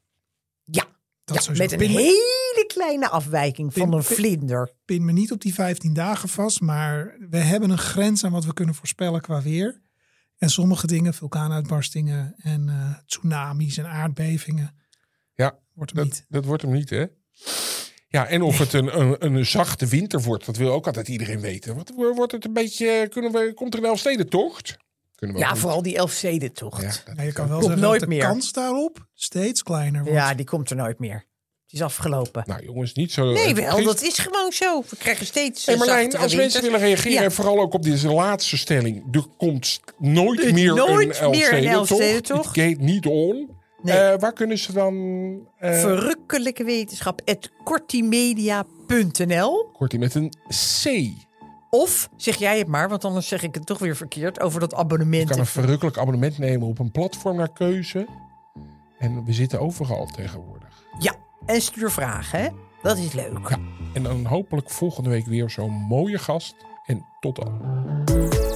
[0.64, 0.86] Ja,
[1.24, 4.72] Dat ja met een Pin hele kleine afwijking van Pin- een pin- vlinder.
[4.86, 8.46] pin me niet op die 15 dagen vast, maar we hebben een grens aan wat
[8.46, 9.82] we kunnen voorspellen qua weer.
[10.42, 14.76] En sommige dingen, vulkaanuitbarstingen en eh, tsunamis en aardbevingen,
[15.34, 16.26] Ja, wordt hem dat, niet.
[16.30, 17.06] dat wordt hem niet, hè?
[18.08, 21.40] Ja, en of het een, een, een zachte winter wordt, dat wil ook altijd iedereen
[21.40, 21.76] weten.
[21.76, 24.78] Wat wordt het een beetje, kunnen we, komt er een Elfstedentocht?
[25.16, 26.82] Kunnen we Ja, vooral die Elfstedentocht.
[26.82, 28.26] Ja, Ja, dat- Ja, je kan wel Komt zeggen nooit dat de meer.
[28.26, 30.38] kans daarop steeds kleiner wordt.
[30.38, 31.26] die komt er nooit meer.
[31.72, 32.44] Het is afgelopen.
[32.46, 33.32] Nou jongens, niet zo...
[33.32, 34.84] nee, wel, dat is gewoon zo.
[34.90, 38.58] We krijgen steeds Hey Marlijn, als mensen willen reageren, en vooral ook op deze laatste
[38.58, 39.16] stelling.
[39.16, 41.90] Er komt nooit Er meer nooit een meer een Elfstedentocht.
[41.90, 42.56] Elfstedentocht.
[42.56, 43.50] Het gaat niet on.
[43.82, 43.98] Nee.
[43.98, 44.96] Eh, waar kunnen ze dan...
[45.58, 47.22] eh Verrukkelijke wetenschap.
[47.64, 50.30] kortimedia.nl Kort met een
[50.84, 51.10] C.
[51.70, 54.72] Of zeg jij het maar, want anders zeg ik het toch weer verkeerd over dat
[54.72, 55.30] Je abonnement.
[55.30, 58.08] kan een verrukkelijk abonnement nemen op een platform naar keuze.
[58.98, 60.84] En we zitten overal tegenwoordig.
[61.00, 61.16] Ja,
[61.46, 62.54] en stuur vragen?
[62.82, 63.58] Dat is leuk.
[63.94, 66.56] En dan hopelijk volgende week weer zo'n mooie gast.
[66.86, 68.51] En tot dan.